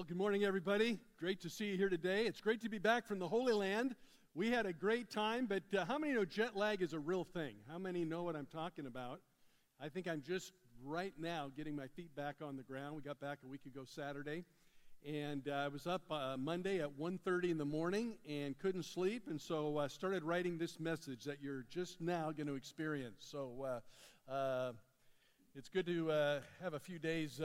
Well, 0.00 0.06
good 0.08 0.16
morning, 0.16 0.44
everybody. 0.44 0.98
Great 1.18 1.42
to 1.42 1.50
see 1.50 1.66
you 1.66 1.76
here 1.76 1.90
today. 1.90 2.24
It's 2.24 2.40
great 2.40 2.62
to 2.62 2.70
be 2.70 2.78
back 2.78 3.06
from 3.06 3.18
the 3.18 3.28
Holy 3.28 3.52
Land. 3.52 3.94
We 4.34 4.50
had 4.50 4.64
a 4.64 4.72
great 4.72 5.10
time, 5.10 5.44
but 5.44 5.62
uh, 5.78 5.84
how 5.84 5.98
many 5.98 6.14
know 6.14 6.24
jet 6.24 6.56
lag 6.56 6.80
is 6.80 6.94
a 6.94 6.98
real 6.98 7.22
thing? 7.22 7.56
How 7.68 7.76
many 7.76 8.06
know 8.06 8.22
what 8.22 8.34
I'm 8.34 8.46
talking 8.46 8.86
about? 8.86 9.20
I 9.78 9.90
think 9.90 10.08
I'm 10.08 10.22
just 10.26 10.54
right 10.82 11.12
now 11.18 11.50
getting 11.54 11.76
my 11.76 11.86
feet 11.86 12.16
back 12.16 12.36
on 12.42 12.56
the 12.56 12.62
ground. 12.62 12.96
We 12.96 13.02
got 13.02 13.20
back 13.20 13.40
a 13.44 13.46
week 13.46 13.66
ago 13.66 13.82
Saturday, 13.84 14.46
and 15.06 15.46
uh, 15.46 15.52
I 15.52 15.68
was 15.68 15.86
up 15.86 16.10
uh, 16.10 16.38
Monday 16.38 16.80
at 16.80 16.98
1:30 16.98 17.50
in 17.50 17.58
the 17.58 17.66
morning 17.66 18.14
and 18.26 18.58
couldn't 18.58 18.84
sleep, 18.84 19.24
and 19.28 19.38
so 19.38 19.76
I 19.76 19.84
uh, 19.84 19.88
started 19.88 20.24
writing 20.24 20.56
this 20.56 20.80
message 20.80 21.24
that 21.24 21.42
you're 21.42 21.66
just 21.68 22.00
now 22.00 22.32
going 22.32 22.46
to 22.46 22.54
experience. 22.54 23.18
So 23.30 23.80
uh, 24.30 24.32
uh, 24.32 24.72
it's 25.54 25.68
good 25.68 25.84
to 25.84 26.40
have 26.62 26.72
a 26.72 26.80
few 26.80 26.98
days 26.98 27.38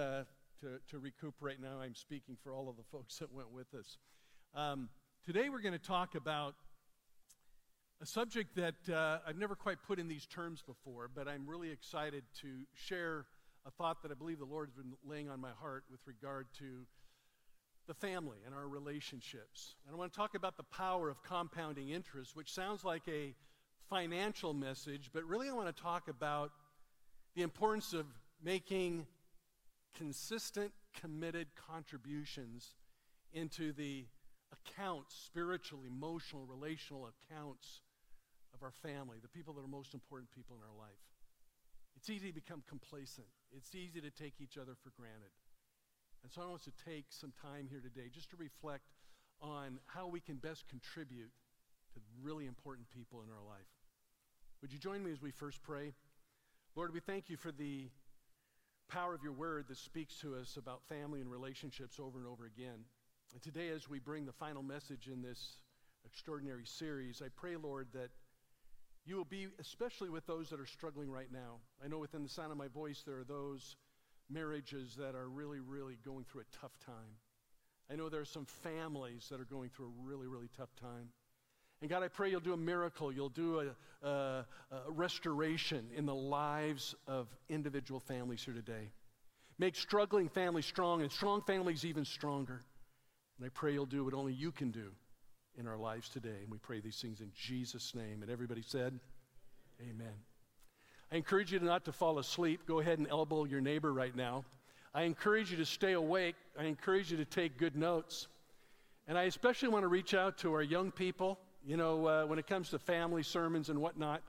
to, 0.61 0.79
to 0.89 0.99
recuperate. 0.99 1.61
Now 1.61 1.79
I'm 1.81 1.95
speaking 1.95 2.37
for 2.43 2.53
all 2.53 2.69
of 2.69 2.77
the 2.77 2.83
folks 2.91 3.17
that 3.19 3.31
went 3.31 3.51
with 3.51 3.73
us. 3.73 3.97
Um, 4.55 4.89
today 5.25 5.49
we're 5.49 5.61
going 5.61 5.73
to 5.73 5.79
talk 5.79 6.15
about 6.15 6.55
a 8.01 8.05
subject 8.05 8.55
that 8.55 8.89
uh, 8.93 9.19
I've 9.27 9.37
never 9.37 9.55
quite 9.55 9.77
put 9.85 9.99
in 9.99 10.07
these 10.07 10.25
terms 10.25 10.61
before, 10.61 11.09
but 11.13 11.27
I'm 11.27 11.47
really 11.47 11.71
excited 11.71 12.23
to 12.41 12.47
share 12.73 13.25
a 13.65 13.71
thought 13.71 14.01
that 14.03 14.11
I 14.11 14.15
believe 14.15 14.39
the 14.39 14.45
Lord 14.45 14.69
has 14.69 14.75
been 14.75 14.93
laying 15.05 15.29
on 15.29 15.39
my 15.39 15.51
heart 15.59 15.83
with 15.89 15.99
regard 16.05 16.47
to 16.59 16.85
the 17.87 17.93
family 17.93 18.37
and 18.45 18.53
our 18.53 18.67
relationships. 18.67 19.75
And 19.85 19.95
I 19.95 19.97
want 19.97 20.11
to 20.11 20.17
talk 20.17 20.35
about 20.35 20.57
the 20.57 20.63
power 20.63 21.09
of 21.09 21.21
compounding 21.23 21.89
interest, 21.89 22.35
which 22.35 22.51
sounds 22.53 22.83
like 22.83 23.03
a 23.07 23.33
financial 23.89 24.53
message, 24.53 25.09
but 25.13 25.23
really 25.25 25.49
I 25.49 25.53
want 25.53 25.75
to 25.75 25.81
talk 25.81 26.07
about 26.07 26.51
the 27.35 27.43
importance 27.43 27.93
of 27.93 28.05
making 28.43 29.05
consistent, 29.95 30.71
committed 30.99 31.47
contributions 31.55 32.75
into 33.33 33.73
the 33.73 34.05
accounts, 34.51 35.15
spiritual, 35.25 35.79
emotional, 35.85 36.45
relational 36.45 37.09
accounts 37.09 37.81
of 38.53 38.63
our 38.63 38.71
family, 38.71 39.17
the 39.21 39.27
people 39.27 39.53
that 39.53 39.61
are 39.61 39.67
most 39.67 39.93
important 39.93 40.31
people 40.31 40.55
in 40.55 40.61
our 40.63 40.77
life. 40.77 41.01
It's 41.97 42.09
easy 42.09 42.27
to 42.29 42.33
become 42.33 42.63
complacent. 42.67 43.27
It's 43.55 43.73
easy 43.73 44.01
to 44.01 44.11
take 44.11 44.35
each 44.39 44.57
other 44.57 44.73
for 44.83 44.91
granted. 44.97 45.31
And 46.23 46.31
so 46.31 46.41
I 46.41 46.45
want 46.45 46.61
us 46.61 46.65
to 46.65 46.85
take 46.85 47.05
some 47.09 47.33
time 47.41 47.67
here 47.69 47.81
today 47.81 48.09
just 48.11 48.29
to 48.31 48.35
reflect 48.37 48.83
on 49.41 49.79
how 49.85 50.07
we 50.07 50.19
can 50.19 50.37
best 50.37 50.67
contribute 50.67 51.31
to 51.93 51.99
really 52.21 52.45
important 52.45 52.89
people 52.89 53.21
in 53.21 53.29
our 53.29 53.43
life. 53.47 53.67
Would 54.61 54.73
you 54.73 54.79
join 54.79 55.03
me 55.03 55.11
as 55.11 55.21
we 55.21 55.31
first 55.31 55.61
pray? 55.61 55.93
Lord, 56.75 56.93
we 56.93 56.99
thank 56.99 57.29
you 57.29 57.37
for 57.37 57.51
the 57.51 57.89
power 58.87 59.13
of 59.13 59.23
your 59.23 59.33
word 59.33 59.65
that 59.67 59.77
speaks 59.77 60.15
to 60.19 60.35
us 60.35 60.57
about 60.57 60.83
family 60.87 61.21
and 61.21 61.29
relationships 61.29 61.99
over 61.99 62.19
and 62.19 62.27
over 62.27 62.45
again. 62.45 62.85
And 63.33 63.41
today, 63.41 63.69
as 63.69 63.89
we 63.89 63.99
bring 63.99 64.25
the 64.25 64.31
final 64.31 64.63
message 64.63 65.07
in 65.07 65.21
this 65.21 65.57
extraordinary 66.05 66.65
series, 66.65 67.21
I 67.23 67.29
pray, 67.35 67.55
Lord, 67.55 67.87
that 67.93 68.09
you 69.05 69.15
will 69.15 69.25
be 69.25 69.47
especially 69.59 70.09
with 70.09 70.25
those 70.25 70.49
that 70.49 70.59
are 70.59 70.65
struggling 70.65 71.09
right 71.09 71.31
now. 71.31 71.59
I 71.83 71.87
know 71.87 71.99
within 71.99 72.23
the 72.23 72.29
sound 72.29 72.51
of 72.51 72.57
my 72.57 72.67
voice, 72.67 73.03
there 73.05 73.19
are 73.19 73.23
those 73.23 73.75
marriages 74.29 74.95
that 74.95 75.15
are 75.15 75.29
really, 75.29 75.59
really 75.59 75.97
going 76.03 76.25
through 76.25 76.41
a 76.41 76.57
tough 76.61 76.77
time. 76.85 77.19
I 77.91 77.95
know 77.95 78.09
there 78.09 78.21
are 78.21 78.25
some 78.25 78.45
families 78.45 79.27
that 79.29 79.39
are 79.39 79.45
going 79.45 79.69
through 79.69 79.87
a 79.87 80.07
really, 80.07 80.27
really 80.27 80.49
tough 80.57 80.73
time. 80.79 81.09
And 81.85 81.89
God, 81.91 82.01
I 82.01 82.07
pray 82.07 82.31
you'll 82.31 82.39
do 82.39 82.53
a 82.53 82.57
miracle. 82.57 83.11
You'll 83.11 83.29
do 83.29 83.59
a, 83.59 84.07
a, 84.07 84.45
a, 84.71 84.89
restoration 84.89 85.85
in 85.95 86.07
the 86.07 86.15
lives 86.15 86.95
of 87.05 87.27
individual 87.47 87.99
families 87.99 88.43
here 88.43 88.55
today. 88.55 88.89
Make 89.59 89.75
struggling 89.75 90.27
families 90.27 90.65
strong 90.65 91.03
and 91.03 91.11
strong 91.11 91.43
families 91.43 91.85
even 91.85 92.03
stronger. 92.03 92.59
And 93.37 93.45
I 93.45 93.49
pray 93.49 93.73
you'll 93.73 93.85
do 93.85 94.03
what 94.03 94.15
only 94.15 94.33
you 94.33 94.51
can 94.51 94.71
do 94.71 94.93
in 95.59 95.67
our 95.67 95.77
lives 95.77 96.09
today. 96.09 96.39
And 96.41 96.49
we 96.49 96.57
pray 96.57 96.79
these 96.79 96.99
things 96.99 97.21
in 97.21 97.29
Jesus' 97.35 97.93
name. 97.93 98.23
And 98.23 98.31
everybody 98.31 98.63
said, 98.63 98.99
Amen. 99.79 100.15
I 101.11 101.17
encourage 101.17 101.53
you 101.53 101.59
to 101.59 101.65
not 101.65 101.85
to 101.85 101.91
fall 101.91 102.17
asleep. 102.17 102.61
Go 102.67 102.79
ahead 102.79 102.97
and 102.97 103.07
elbow 103.07 103.43
your 103.43 103.61
neighbor 103.61 103.93
right 103.93 104.15
now. 104.15 104.43
I 104.91 105.03
encourage 105.03 105.51
you 105.51 105.57
to 105.57 105.65
stay 105.67 105.91
awake. 105.91 106.35
I 106.59 106.63
encourage 106.63 107.11
you 107.11 107.17
to 107.17 107.25
take 107.25 107.59
good 107.59 107.75
notes. 107.75 108.27
And 109.07 109.19
I 109.19 109.25
especially 109.25 109.69
want 109.69 109.83
to 109.83 109.87
reach 109.87 110.15
out 110.15 110.39
to 110.39 110.51
our 110.53 110.63
young 110.63 110.89
people. 110.89 111.37
You 111.65 111.77
know, 111.77 112.05
uh, 112.05 112.25
when 112.27 112.37
it 112.37 112.45
comes 112.45 112.69
to 112.69 112.79
family 112.79 113.23
sermons 113.23 113.69
and 113.69 113.81
whatnot, 113.81 114.21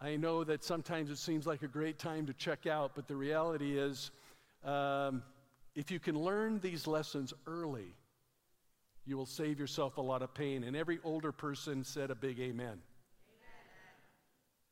I 0.00 0.16
know 0.16 0.42
that 0.44 0.64
sometimes 0.64 1.10
it 1.10 1.18
seems 1.18 1.46
like 1.46 1.62
a 1.62 1.68
great 1.68 1.98
time 1.98 2.24
to 2.26 2.32
check 2.32 2.66
out, 2.66 2.92
but 2.94 3.06
the 3.06 3.14
reality 3.14 3.78
is, 3.78 4.10
um, 4.64 5.22
if 5.74 5.90
you 5.90 6.00
can 6.00 6.18
learn 6.18 6.60
these 6.60 6.86
lessons 6.86 7.34
early, 7.46 7.94
you 9.04 9.18
will 9.18 9.26
save 9.26 9.60
yourself 9.60 9.98
a 9.98 10.00
lot 10.00 10.22
of 10.22 10.32
pain. 10.32 10.64
And 10.64 10.74
every 10.74 10.98
older 11.04 11.30
person 11.30 11.84
said 11.84 12.10
a 12.10 12.14
big 12.14 12.40
amen. 12.40 12.66
amen. 12.66 12.80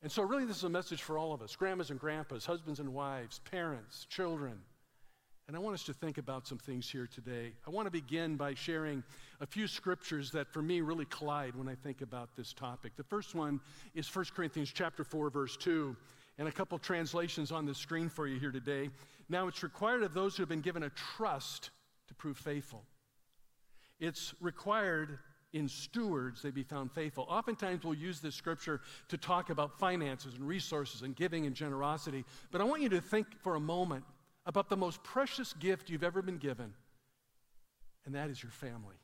And 0.01 0.11
so, 0.11 0.23
really, 0.23 0.45
this 0.45 0.57
is 0.57 0.63
a 0.63 0.69
message 0.69 1.03
for 1.03 1.19
all 1.19 1.33
of 1.33 1.43
us 1.43 1.55
grandmas 1.55 1.91
and 1.91 1.99
grandpas, 1.99 2.47
husbands 2.47 2.79
and 2.79 2.95
wives, 2.95 3.41
parents, 3.51 4.07
children. 4.09 4.57
And 5.47 5.55
I 5.55 5.59
want 5.59 5.75
us 5.75 5.83
to 5.83 5.93
think 5.93 6.17
about 6.17 6.45
some 6.45 6.57
things 6.57 6.89
here 6.89 7.07
today. 7.07 7.53
I 7.65 7.69
want 7.69 7.85
to 7.85 7.91
begin 7.91 8.35
by 8.35 8.53
sharing 8.53 9.01
a 9.39 9.45
few 9.45 9.65
scriptures 9.65 10.29
that 10.31 10.51
for 10.51 10.61
me 10.61 10.81
really 10.81 11.05
collide 11.05 11.55
when 11.55 11.69
I 11.69 11.75
think 11.75 12.01
about 12.01 12.35
this 12.35 12.51
topic. 12.51 12.97
The 12.97 13.03
first 13.03 13.33
one 13.33 13.61
is 13.95 14.13
1 14.13 14.25
Corinthians 14.35 14.73
chapter 14.73 15.05
4 15.05 15.29
verse 15.29 15.55
2 15.55 15.95
and 16.37 16.49
a 16.49 16.51
couple 16.51 16.77
translations 16.77 17.53
on 17.53 17.65
the 17.65 17.73
screen 17.73 18.09
for 18.09 18.27
you 18.27 18.37
here 18.39 18.51
today. 18.51 18.89
Now 19.29 19.47
it's 19.47 19.63
required 19.63 20.03
of 20.03 20.13
those 20.13 20.35
who 20.35 20.41
have 20.41 20.49
been 20.49 20.59
given 20.59 20.83
a 20.83 20.89
trust 20.89 21.69
to 22.09 22.13
prove 22.13 22.37
faithful. 22.37 22.83
It's 24.01 24.33
required 24.41 25.17
in 25.53 25.69
stewards 25.69 26.41
they 26.41 26.51
be 26.51 26.63
found 26.63 26.91
faithful. 26.91 27.25
Oftentimes 27.29 27.85
we'll 27.85 27.93
use 27.93 28.19
this 28.19 28.35
scripture 28.35 28.81
to 29.07 29.17
talk 29.17 29.49
about 29.49 29.79
finances 29.79 30.33
and 30.33 30.45
resources 30.45 31.03
and 31.03 31.15
giving 31.15 31.45
and 31.45 31.55
generosity, 31.55 32.25
but 32.51 32.59
I 32.59 32.65
want 32.65 32.81
you 32.81 32.89
to 32.89 32.99
think 32.99 33.27
for 33.39 33.55
a 33.55 33.61
moment 33.61 34.03
about 34.47 34.69
the 34.69 34.77
most 34.77 35.03
precious 35.03 35.53
gift 35.53 35.89
you've 35.89 36.03
ever 36.03 36.23
been 36.23 36.37
given, 36.37 36.73
and 38.05 38.15
that 38.15 38.29
is 38.29 38.41
your 38.41 38.51
family. 38.51 38.95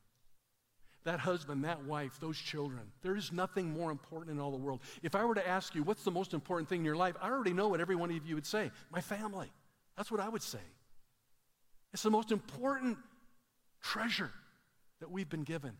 That 1.04 1.20
husband, 1.20 1.66
that 1.66 1.84
wife, 1.84 2.18
those 2.22 2.38
children. 2.38 2.84
There 3.02 3.18
is 3.18 3.34
nothing 3.34 3.70
more 3.70 3.92
important 3.92 4.32
in 4.32 4.40
all 4.40 4.52
the 4.52 4.58
world. 4.58 4.80
If 5.04 5.16
I 5.16 5.26
were 5.26 5.36
to 5.36 5.46
ask 5.46 5.76
you, 5.76 5.84
what's 5.84 6.06
the 6.06 6.12
most 6.12 6.34
important 6.34 6.70
thing 6.70 6.80
in 6.80 6.86
your 6.86 6.96
life? 6.96 7.16
I 7.22 7.30
already 7.30 7.52
know 7.52 7.68
what 7.68 7.82
every 7.82 7.98
one 7.98 8.10
of 8.10 8.26
you 8.26 8.36
would 8.36 8.46
say 8.46 8.72
my 8.90 9.02
family. 9.02 9.52
That's 9.98 10.10
what 10.10 10.22
I 10.22 10.30
would 10.30 10.42
say. 10.42 10.64
It's 11.92 12.04
the 12.04 12.10
most 12.10 12.32
important 12.32 12.98
treasure 13.82 14.32
that 15.02 15.12
we've 15.12 15.30
been 15.30 15.44
given. 15.44 15.74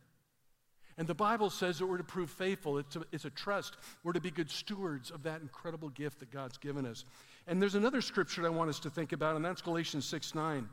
And 0.98 1.08
the 1.08 1.16
Bible 1.16 1.50
says 1.50 1.80
that 1.80 1.88
we're 1.88 1.98
to 1.98 2.04
prove 2.04 2.30
faithful. 2.30 2.78
It's 2.78 2.96
a, 2.96 3.02
it's 3.12 3.26
a 3.26 3.30
trust. 3.32 3.78
We're 4.04 4.14
to 4.14 4.22
be 4.22 4.30
good 4.30 4.52
stewards 4.52 5.10
of 5.10 5.24
that 5.24 5.42
incredible 5.42 5.90
gift 5.90 6.20
that 6.20 6.32
God's 6.32 6.58
given 6.58 6.86
us. 6.86 7.06
And 7.48 7.62
there's 7.62 7.76
another 7.76 8.02
scripture 8.02 8.46
I 8.46 8.50
want 8.50 8.70
us 8.70 8.80
to 8.82 8.90
think 8.90 9.12
about, 9.12 9.36
and 9.36 9.44
that's 9.44 9.62
Galatians 9.62 10.06
6 10.06 10.36
9. 10.36 10.70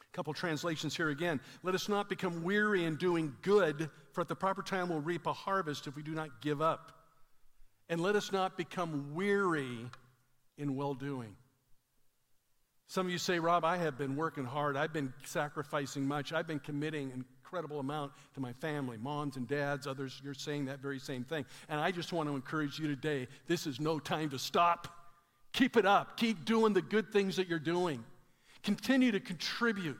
A 0.00 0.16
couple 0.16 0.32
translations 0.32 0.96
here 0.96 1.10
again. 1.10 1.40
Let 1.62 1.74
us 1.74 1.88
not 1.88 2.08
become 2.08 2.42
weary 2.42 2.84
in 2.84 2.96
doing 2.96 3.34
good, 3.42 3.90
for 4.12 4.22
at 4.22 4.28
the 4.28 4.34
proper 4.34 4.62
time 4.62 4.88
we'll 4.88 5.00
reap 5.00 5.26
a 5.26 5.32
harvest 5.32 5.86
if 5.86 5.94
we 5.94 6.02
do 6.02 6.12
not 6.12 6.40
give 6.40 6.62
up. 6.62 6.92
And 7.90 8.00
let 8.00 8.16
us 8.16 8.32
not 8.32 8.56
become 8.56 9.14
weary 9.14 9.78
in 10.56 10.74
well 10.74 10.94
doing. 10.94 11.36
Some 12.90 13.06
of 13.06 13.12
you 13.12 13.18
say, 13.18 13.38
Rob, 13.38 13.66
I 13.66 13.76
have 13.76 13.98
been 13.98 14.16
working 14.16 14.46
hard. 14.46 14.74
I've 14.74 14.94
been 14.94 15.12
sacrificing 15.24 16.08
much. 16.08 16.32
I've 16.32 16.46
been 16.46 16.58
committing 16.58 17.12
an 17.12 17.24
incredible 17.48 17.80
amount 17.80 18.12
to 18.34 18.40
my 18.40 18.52
family, 18.52 18.98
moms 18.98 19.36
and 19.36 19.48
dads. 19.48 19.86
Others, 19.86 20.20
you're 20.22 20.34
saying 20.34 20.66
that 20.66 20.80
very 20.80 20.98
same 20.98 21.24
thing. 21.24 21.46
And 21.70 21.80
I 21.80 21.90
just 21.90 22.12
want 22.12 22.28
to 22.28 22.34
encourage 22.34 22.78
you 22.78 22.88
today 22.88 23.26
this 23.46 23.66
is 23.66 23.80
no 23.80 23.98
time 23.98 24.28
to 24.30 24.38
stop. 24.38 24.88
Keep 25.54 25.78
it 25.78 25.86
up. 25.86 26.18
Keep 26.18 26.44
doing 26.44 26.74
the 26.74 26.82
good 26.82 27.10
things 27.10 27.36
that 27.36 27.48
you're 27.48 27.58
doing. 27.58 28.04
Continue 28.62 29.12
to 29.12 29.20
contribute 29.20 29.96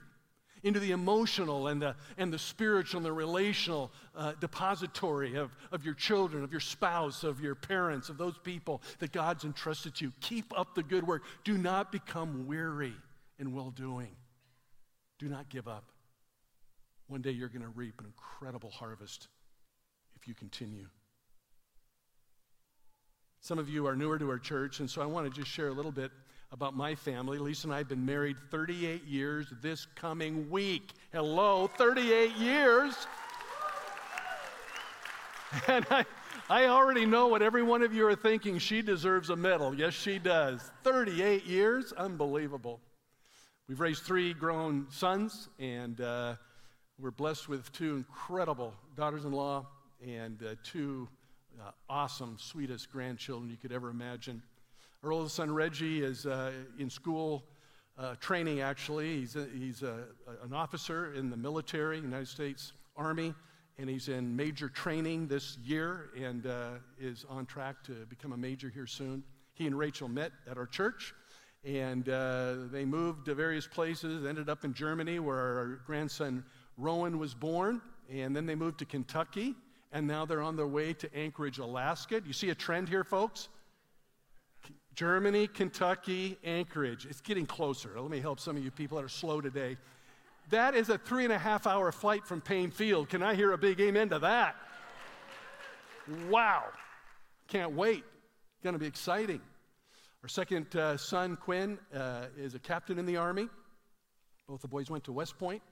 into 0.63 0.79
the 0.79 0.91
emotional 0.91 1.69
and 1.69 1.81
the, 1.81 1.97
and 2.19 2.31
the 2.31 2.39
spiritual 2.39 2.99
and 2.99 3.07
the 3.07 3.13
relational 3.13 3.93
uh, 4.15 4.33
depository 4.41 5.37
of, 5.37 5.51
of 5.73 5.87
your 5.87 5.95
children, 5.95 6.45
of 6.45 6.51
your 6.51 6.61
spouse, 6.61 7.25
of 7.25 7.41
your 7.41 7.55
parents, 7.55 8.11
of 8.11 8.19
those 8.19 8.37
people 8.37 8.83
that 8.99 9.11
God's 9.11 9.45
entrusted 9.45 9.95
to 9.95 10.05
you. 10.05 10.13
Keep 10.21 10.53
up 10.59 10.75
the 10.75 10.83
good 10.83 11.07
work. 11.07 11.23
Do 11.45 11.57
not 11.57 11.93
become 11.93 12.47
weary 12.47 12.95
in 13.39 13.55
well 13.55 13.71
doing. 13.71 14.15
Do 15.19 15.29
not 15.29 15.49
give 15.49 15.67
up. 15.67 15.93
One 17.09 17.23
day 17.23 17.31
you're 17.31 17.49
going 17.49 17.63
to 17.63 17.69
reap 17.69 17.99
an 18.01 18.07
incredible 18.07 18.71
harvest 18.71 19.29
if 20.15 20.29
you 20.29 20.35
continue. 20.35 20.87
Some 23.41 23.59
of 23.59 23.69
you 23.69 23.87
are 23.87 23.97
newer 23.97 24.19
to 24.19 24.29
our 24.29 24.39
church, 24.39 24.81
and 24.81 24.91
so 24.91 25.01
I 25.01 25.07
want 25.07 25.27
to 25.27 25.41
just 25.41 25.51
share 25.51 25.69
a 25.69 25.73
little 25.73 25.93
bit 25.93 26.11
about 26.53 26.77
my 26.77 26.95
family. 26.95 27.39
Lisa 27.39 27.67
and 27.67 27.75
I 27.75 27.79
have 27.79 27.89
been 27.89 28.05
married 28.05 28.37
38 28.51 29.05
years 29.05 29.47
this 29.63 29.87
coming 29.95 30.51
week. 30.51 30.93
Hello, 31.13 31.67
38 31.67 32.37
years. 32.37 32.95
And 35.67 35.87
I, 35.91 36.05
I 36.51 36.67
already 36.67 37.07
know 37.07 37.29
what 37.29 37.41
every 37.41 37.63
one 37.63 37.83
of 37.83 37.95
you 37.95 38.07
are 38.07 38.15
thinking. 38.15 38.59
She 38.59 38.83
deserves 38.83 39.31
a 39.31 39.37
medal. 39.37 39.75
Yes, 39.75 39.95
she 39.95 40.19
does. 40.19 40.61
38 40.85 41.47
years? 41.47 41.93
Unbelievable. 41.93 42.81
We've 43.67 43.81
raised 43.81 44.03
three 44.03 44.35
grown 44.35 44.87
sons, 44.91 45.49
and 45.59 46.03
uh, 46.03 46.35
we're 47.01 47.11
blessed 47.13 47.49
with 47.49 47.71
two 47.73 47.97
incredible 47.97 48.75
daughters 48.97 49.25
in 49.25 49.31
law 49.31 49.65
and 50.05 50.43
uh, 50.43 50.55
two 50.65 51.07
uh, 51.61 51.71
awesome, 51.89 52.37
sweetest 52.39 52.91
grandchildren 52.91 53.49
you 53.51 53.57
could 53.57 53.71
ever 53.71 53.89
imagine. 53.89 54.43
Our 55.05 55.13
oldest 55.13 55.37
son, 55.37 55.55
Reggie, 55.55 56.03
is 56.03 56.27
uh, 56.27 56.51
in 56.77 56.91
school 56.91 57.45
uh, 57.97 58.17
training, 58.21 58.61
actually. 58.63 59.21
He's, 59.21 59.37
a, 59.37 59.47
he's 59.57 59.83
a, 59.83 60.07
an 60.43 60.53
officer 60.53 61.15
in 61.15 61.31
the 61.31 61.37
military, 61.37 61.99
United 61.99 62.27
States 62.27 62.73
Army, 62.97 63.33
and 63.79 63.89
he's 63.89 64.09
in 64.09 64.35
major 64.35 64.69
training 64.69 65.29
this 65.29 65.57
year 65.65 66.11
and 66.17 66.47
uh, 66.47 66.71
is 67.01 67.25
on 67.29 67.47
track 67.47 67.77
to 67.85 67.93
become 68.09 68.33
a 68.33 68.37
major 68.37 68.71
here 68.71 68.89
soon. 68.89 69.23
He 69.55 69.69
and 69.69 69.79
Rachel 69.79 70.09
met 70.09 70.33
at 70.51 70.59
our 70.59 70.67
church 70.67 71.15
and 71.65 72.09
uh, 72.09 72.55
they 72.71 72.85
moved 72.85 73.27
to 73.27 73.35
various 73.35 73.67
places, 73.67 74.27
ended 74.27 74.49
up 74.49 74.65
in 74.65 74.73
Germany 74.73 75.19
where 75.19 75.37
our 75.37 75.81
grandson 75.87 76.45
Rowan 76.79 77.19
was 77.19 77.35
born, 77.35 77.83
and 78.11 78.35
then 78.35 78.47
they 78.47 78.55
moved 78.55 78.79
to 78.79 78.85
Kentucky, 78.85 79.55
and 79.93 80.07
now 80.07 80.25
they're 80.25 80.41
on 80.41 80.57
their 80.57 80.67
way 80.67 80.95
to 80.95 81.15
Anchorage, 81.15 81.59
Alaska. 81.59 82.23
You 82.25 82.33
see 82.33 82.51
a 82.51 82.55
trend 82.55 82.89
here, 82.89 83.05
folks? 83.05 83.49
Germany, 84.95 85.49
Kentucky, 85.49 86.39
Anchorage. 86.45 87.07
It's 87.07 87.21
getting 87.21 87.47
closer. 87.47 88.01
Let 88.01 88.11
me 88.11 88.21
help 88.21 88.41
some 88.41 88.57
of 88.57 88.65
you 88.65 88.71
people 88.71 88.97
that 88.97 89.05
are 89.05 89.09
slow 89.09 89.41
today. 89.41 89.77
That 90.51 90.75
is 90.75 90.89
a 90.89 90.99
three 90.99 91.25
and 91.25 91.33
a 91.33 91.39
half 91.39 91.67
hour 91.67 91.93
flight 91.93 92.27
from 92.27 92.41
Paine 92.41 92.71
Field. 92.71 93.09
Can 93.09 93.23
I 93.23 93.35
hear 93.35 93.53
a 93.53 93.59
big 93.59 93.81
amen 93.81 94.09
to 94.11 94.19
that? 94.21 94.57
Wow. 96.29 96.65
Can't 97.49 97.73
wait. 97.73 98.05
Going 98.63 98.73
to 98.73 98.79
be 98.79 98.87
exciting. 98.87 99.41
Our 100.23 100.29
second 100.29 100.75
uh, 100.75 100.97
son, 100.97 101.37
Quinn, 101.37 101.79
uh, 101.95 102.27
is 102.37 102.55
a 102.55 102.59
captain 102.59 102.99
in 102.99 103.07
the 103.07 103.17
Army. 103.17 103.49
Both 104.49 104.63
the 104.63 104.69
boys 104.69 104.91
went 104.91 105.05
to 105.05 105.13
West 105.13 105.39
Point. 105.39 105.63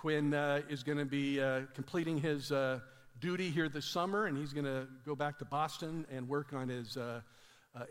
Quinn 0.00 0.32
uh, 0.32 0.62
is 0.70 0.82
going 0.82 0.96
to 0.96 1.04
be 1.04 1.42
uh, 1.42 1.60
completing 1.74 2.16
his 2.16 2.50
uh, 2.50 2.80
duty 3.20 3.50
here 3.50 3.68
this 3.68 3.84
summer, 3.84 4.24
and 4.24 4.38
he's 4.38 4.54
going 4.54 4.64
to 4.64 4.88
go 5.04 5.14
back 5.14 5.38
to 5.38 5.44
Boston 5.44 6.06
and 6.10 6.26
work 6.26 6.54
on 6.54 6.70
his 6.70 6.96
uh, 6.96 7.20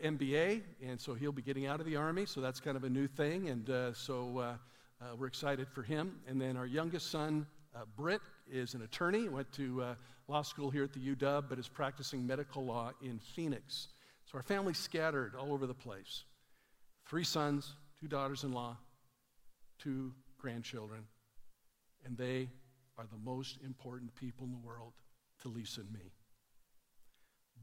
MBA. 0.02 0.62
And 0.84 1.00
so 1.00 1.14
he'll 1.14 1.30
be 1.30 1.40
getting 1.40 1.66
out 1.66 1.78
of 1.78 1.86
the 1.86 1.94
Army, 1.94 2.26
so 2.26 2.40
that's 2.40 2.58
kind 2.58 2.76
of 2.76 2.82
a 2.82 2.90
new 2.90 3.06
thing. 3.06 3.48
And 3.48 3.96
so 3.96 4.58
we're 5.16 5.28
excited 5.28 5.68
for 5.68 5.84
him. 5.84 6.18
And 6.26 6.40
then 6.40 6.56
our 6.56 6.66
youngest 6.66 7.12
son, 7.12 7.46
Britt, 7.96 8.22
is 8.50 8.74
an 8.74 8.82
attorney, 8.82 9.28
went 9.28 9.52
to 9.52 9.94
law 10.26 10.42
school 10.42 10.68
here 10.68 10.82
at 10.82 10.92
the 10.92 11.14
UW, 11.14 11.44
but 11.48 11.60
is 11.60 11.68
practicing 11.68 12.26
medical 12.26 12.64
law 12.64 12.90
in 13.04 13.20
Phoenix. 13.20 13.86
So 14.26 14.36
our 14.36 14.42
family's 14.42 14.78
scattered 14.78 15.36
all 15.36 15.52
over 15.52 15.68
the 15.68 15.74
place. 15.74 16.24
Three 17.06 17.22
sons, 17.22 17.76
two 18.00 18.08
daughters 18.08 18.42
in 18.42 18.50
law, 18.50 18.76
two 19.78 20.12
grandchildren, 20.40 21.04
and 22.04 22.16
they 22.16 22.48
are 22.98 23.06
the 23.10 23.18
most 23.24 23.58
important 23.64 24.14
people 24.14 24.46
in 24.46 24.52
the 24.52 24.58
world 24.58 24.92
to 25.42 25.48
Lisa 25.48 25.80
and 25.80 25.92
me. 25.92 26.12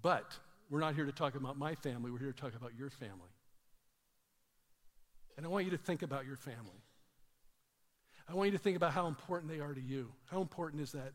But 0.02 0.38
we're 0.70 0.80
not 0.80 0.96
here 0.96 1.06
to 1.06 1.12
talk 1.12 1.36
about 1.36 1.58
my 1.58 1.76
family, 1.76 2.12
we're 2.12 2.20
here 2.20 2.32
to 2.32 2.42
talk 2.42 2.56
about 2.56 2.72
your 2.78 2.90
family. 2.90 3.32
And 5.38 5.46
I 5.46 5.50
want 5.50 5.66
you 5.66 5.72
to 5.72 5.78
think 5.78 6.02
about 6.02 6.26
your 6.26 6.36
family. 6.36 6.82
I 8.28 8.34
want 8.34 8.52
you 8.52 8.58
to 8.58 8.64
think 8.64 8.76
about 8.76 8.92
how 8.92 9.08
important 9.08 9.52
they 9.52 9.60
are 9.60 9.74
to 9.74 9.82
you. 9.82 10.12
How 10.26 10.42
important 10.42 10.82
is 10.82 10.92
that 10.92 11.14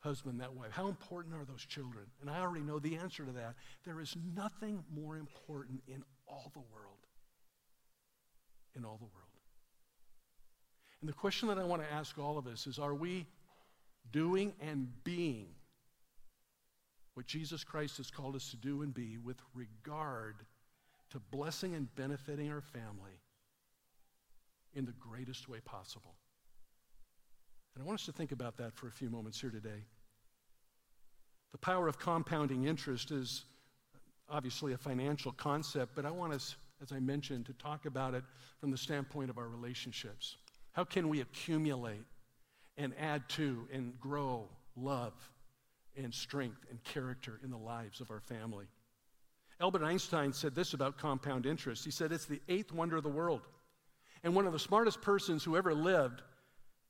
husband, 0.00 0.40
that 0.40 0.54
wife? 0.54 0.70
How 0.70 0.86
important 0.86 1.34
are 1.34 1.44
those 1.44 1.64
children? 1.64 2.04
And 2.20 2.30
I 2.30 2.40
already 2.40 2.64
know 2.64 2.78
the 2.78 2.96
answer 2.96 3.24
to 3.24 3.32
that. 3.32 3.54
There 3.84 4.00
is 4.00 4.14
nothing 4.36 4.84
more 4.94 5.16
important 5.16 5.82
in 5.88 6.04
all 6.28 6.52
the 6.52 6.60
world. 6.60 6.98
In 8.76 8.84
all 8.84 8.98
the 8.98 9.04
world. 9.04 9.23
And 11.04 11.08
the 11.10 11.12
question 11.12 11.48
that 11.48 11.58
I 11.58 11.64
want 11.64 11.82
to 11.82 11.92
ask 11.92 12.18
all 12.18 12.38
of 12.38 12.46
us 12.46 12.66
is 12.66 12.78
are 12.78 12.94
we 12.94 13.26
doing 14.10 14.54
and 14.58 14.88
being 15.04 15.48
what 17.12 17.26
Jesus 17.26 17.62
Christ 17.62 17.98
has 17.98 18.10
called 18.10 18.34
us 18.34 18.48
to 18.52 18.56
do 18.56 18.80
and 18.80 18.94
be 18.94 19.18
with 19.18 19.36
regard 19.52 20.36
to 21.10 21.20
blessing 21.30 21.74
and 21.74 21.94
benefiting 21.94 22.50
our 22.50 22.62
family 22.62 23.20
in 24.72 24.86
the 24.86 24.94
greatest 24.98 25.46
way 25.46 25.58
possible? 25.66 26.14
And 27.74 27.84
I 27.84 27.86
want 27.86 28.00
us 28.00 28.06
to 28.06 28.12
think 28.12 28.32
about 28.32 28.56
that 28.56 28.74
for 28.74 28.88
a 28.88 28.90
few 28.90 29.10
moments 29.10 29.38
here 29.38 29.50
today. 29.50 29.84
The 31.52 31.58
power 31.58 31.86
of 31.86 31.98
compounding 31.98 32.64
interest 32.64 33.10
is 33.10 33.44
obviously 34.30 34.72
a 34.72 34.78
financial 34.78 35.32
concept, 35.32 35.94
but 35.96 36.06
I 36.06 36.10
want 36.10 36.32
us, 36.32 36.56
as 36.82 36.92
I 36.92 36.98
mentioned, 36.98 37.44
to 37.44 37.52
talk 37.52 37.84
about 37.84 38.14
it 38.14 38.24
from 38.58 38.70
the 38.70 38.78
standpoint 38.78 39.28
of 39.28 39.36
our 39.36 39.48
relationships. 39.48 40.38
How 40.74 40.84
can 40.84 41.08
we 41.08 41.20
accumulate 41.20 42.04
and 42.76 42.92
add 43.00 43.28
to 43.30 43.66
and 43.72 43.98
grow 44.00 44.48
love 44.76 45.12
and 45.96 46.12
strength 46.12 46.66
and 46.68 46.82
character 46.82 47.38
in 47.42 47.50
the 47.50 47.56
lives 47.56 48.00
of 48.00 48.10
our 48.10 48.20
family? 48.20 48.66
Albert 49.60 49.84
Einstein 49.84 50.32
said 50.32 50.54
this 50.54 50.74
about 50.74 50.98
compound 50.98 51.46
interest. 51.46 51.84
He 51.84 51.92
said 51.92 52.10
it's 52.10 52.26
the 52.26 52.40
eighth 52.48 52.72
wonder 52.72 52.96
of 52.96 53.04
the 53.04 53.08
world. 53.08 53.42
And 54.24 54.34
one 54.34 54.46
of 54.46 54.52
the 54.52 54.58
smartest 54.58 55.00
persons 55.00 55.44
who 55.44 55.56
ever 55.56 55.72
lived 55.72 56.22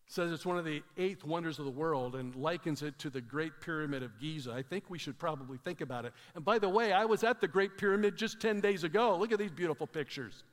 says 0.06 0.32
it's 0.32 0.46
one 0.46 0.58
of 0.58 0.64
the 0.64 0.82
eighth 0.96 1.24
wonders 1.24 1.58
of 1.58 1.66
the 1.66 1.70
world 1.70 2.14
and 2.14 2.34
likens 2.36 2.82
it 2.82 2.98
to 3.00 3.10
the 3.10 3.20
Great 3.20 3.52
Pyramid 3.60 4.02
of 4.02 4.18
Giza. 4.18 4.52
I 4.52 4.62
think 4.62 4.84
we 4.88 4.98
should 4.98 5.18
probably 5.18 5.58
think 5.58 5.82
about 5.82 6.06
it. 6.06 6.14
And 6.34 6.44
by 6.44 6.58
the 6.58 6.68
way, 6.68 6.92
I 6.92 7.04
was 7.04 7.22
at 7.22 7.40
the 7.40 7.48
Great 7.48 7.76
Pyramid 7.76 8.16
just 8.16 8.40
10 8.40 8.60
days 8.60 8.84
ago. 8.84 9.16
Look 9.16 9.32
at 9.32 9.38
these 9.38 9.50
beautiful 9.50 9.86
pictures. 9.86 10.44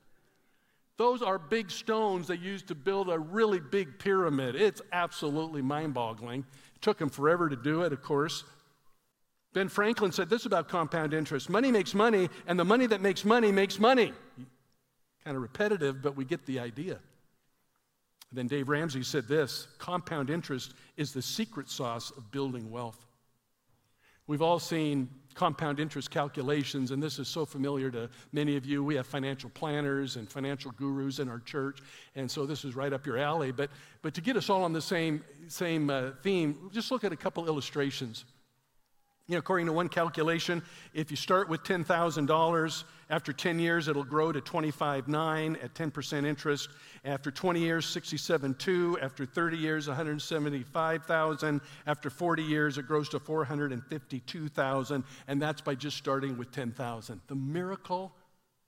Those 0.97 1.21
are 1.21 1.39
big 1.39 1.71
stones 1.71 2.27
they 2.27 2.35
used 2.35 2.67
to 2.67 2.75
build 2.75 3.09
a 3.09 3.17
really 3.17 3.59
big 3.59 3.97
pyramid. 3.97 4.55
It's 4.55 4.81
absolutely 4.91 5.61
mind 5.61 5.93
boggling. 5.93 6.45
It 6.75 6.81
took 6.81 6.97
them 6.97 7.09
forever 7.09 7.49
to 7.49 7.55
do 7.55 7.81
it, 7.81 7.93
of 7.93 8.01
course. 8.01 8.43
Ben 9.53 9.67
Franklin 9.67 10.11
said 10.11 10.29
this 10.29 10.45
about 10.45 10.69
compound 10.69 11.13
interest 11.13 11.49
money 11.49 11.71
makes 11.71 11.93
money, 11.93 12.29
and 12.47 12.57
the 12.57 12.65
money 12.65 12.85
that 12.87 13.01
makes 13.01 13.25
money 13.25 13.51
makes 13.51 13.79
money. 13.79 14.13
Kind 15.23 15.35
of 15.35 15.41
repetitive, 15.41 16.01
but 16.01 16.15
we 16.15 16.23
get 16.23 16.45
the 16.45 16.59
idea. 16.59 16.99
And 18.29 18.37
then 18.37 18.47
Dave 18.47 18.69
Ramsey 18.69 19.03
said 19.03 19.27
this 19.27 19.67
compound 19.77 20.29
interest 20.29 20.73
is 20.95 21.11
the 21.11 21.21
secret 21.21 21.69
sauce 21.69 22.11
of 22.11 22.31
building 22.31 22.71
wealth. 22.71 23.05
We've 24.25 24.41
all 24.41 24.59
seen 24.59 25.09
compound 25.33 25.79
interest 25.79 26.11
calculations, 26.11 26.91
and 26.91 27.01
this 27.01 27.19
is 27.19 27.27
so 27.27 27.45
familiar 27.45 27.91
to 27.91 28.09
many 28.31 28.57
of 28.57 28.65
you. 28.65 28.83
We 28.83 28.95
have 28.95 29.07
financial 29.07 29.49
planners 29.51 30.15
and 30.15 30.29
financial 30.29 30.71
gurus 30.71 31.19
in 31.19 31.29
our 31.29 31.39
church, 31.39 31.79
and 32.15 32.29
so 32.29 32.45
this 32.45 32.65
is 32.65 32.75
right 32.75 32.93
up 32.93 33.05
your 33.05 33.17
alley. 33.17 33.51
But, 33.51 33.69
but 34.01 34.13
to 34.13 34.21
get 34.21 34.35
us 34.37 34.49
all 34.49 34.63
on 34.63 34.73
the 34.73 34.81
same, 34.81 35.23
same 35.47 35.89
uh, 35.89 36.11
theme, 36.23 36.69
just 36.71 36.91
look 36.91 37.03
at 37.03 37.11
a 37.11 37.17
couple 37.17 37.47
illustrations. 37.47 38.25
You 39.27 39.35
know, 39.35 39.39
according 39.39 39.67
to 39.67 39.73
one 39.73 39.87
calculation, 39.87 40.61
if 40.93 41.09
you 41.09 41.15
start 41.15 41.47
with 41.47 41.63
$10,000, 41.63 42.83
after 43.09 43.31
10 43.31 43.59
years 43.59 43.87
it'll 43.87 44.03
grow 44.03 44.31
to 44.31 44.41
25.9 44.41 45.63
at 45.63 45.73
10% 45.73 46.25
interest. 46.25 46.69
After 47.05 47.31
20 47.31 47.59
years, 47.59 47.85
67.2. 47.85 49.01
After 49.01 49.25
30 49.25 49.57
years, 49.57 49.87
175,000. 49.87 51.61
After 51.87 52.09
40 52.09 52.43
years, 52.43 52.77
it 52.77 52.87
grows 52.87 53.09
to 53.09 53.19
452,000, 53.19 55.03
and 55.27 55.41
that's 55.41 55.61
by 55.61 55.75
just 55.75 55.97
starting 55.97 56.37
with 56.37 56.51
10,000. 56.51 57.21
The 57.27 57.35
miracle 57.35 58.13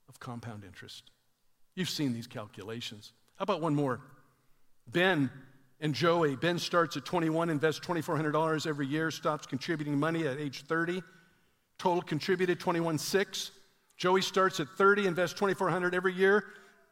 of 0.08 0.20
compound 0.20 0.64
interest. 0.64 1.10
You've 1.74 1.90
seen 1.90 2.12
these 2.12 2.26
calculations. 2.26 3.12
How 3.36 3.42
about 3.42 3.60
one 3.60 3.74
more? 3.74 4.00
Ben 4.86 5.30
and 5.84 5.94
Joey. 5.94 6.34
Ben 6.34 6.58
starts 6.58 6.96
at 6.96 7.04
21, 7.04 7.50
invests 7.50 7.86
$2,400 7.86 8.66
every 8.66 8.86
year, 8.86 9.10
stops 9.10 9.44
contributing 9.44 10.00
money 10.00 10.26
at 10.26 10.38
age 10.38 10.64
30. 10.64 11.02
Total 11.76 12.00
contributed 12.00 12.58
21.6. 12.58 13.50
Joey 13.98 14.22
starts 14.22 14.60
at 14.60 14.68
30, 14.78 15.06
invests 15.06 15.38
2,400 15.38 15.94
every 15.94 16.14
year 16.14 16.42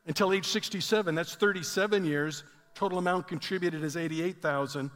until 0.05 0.31
age 0.35 0.47
67. 0.47 1.15
That's 1.15 1.35
37 1.35 2.05
years. 2.05 2.45
Total 2.75 2.99
amount 2.99 3.29
contributed 3.29 3.83
is 3.83 3.97
88,000. 3.97 4.91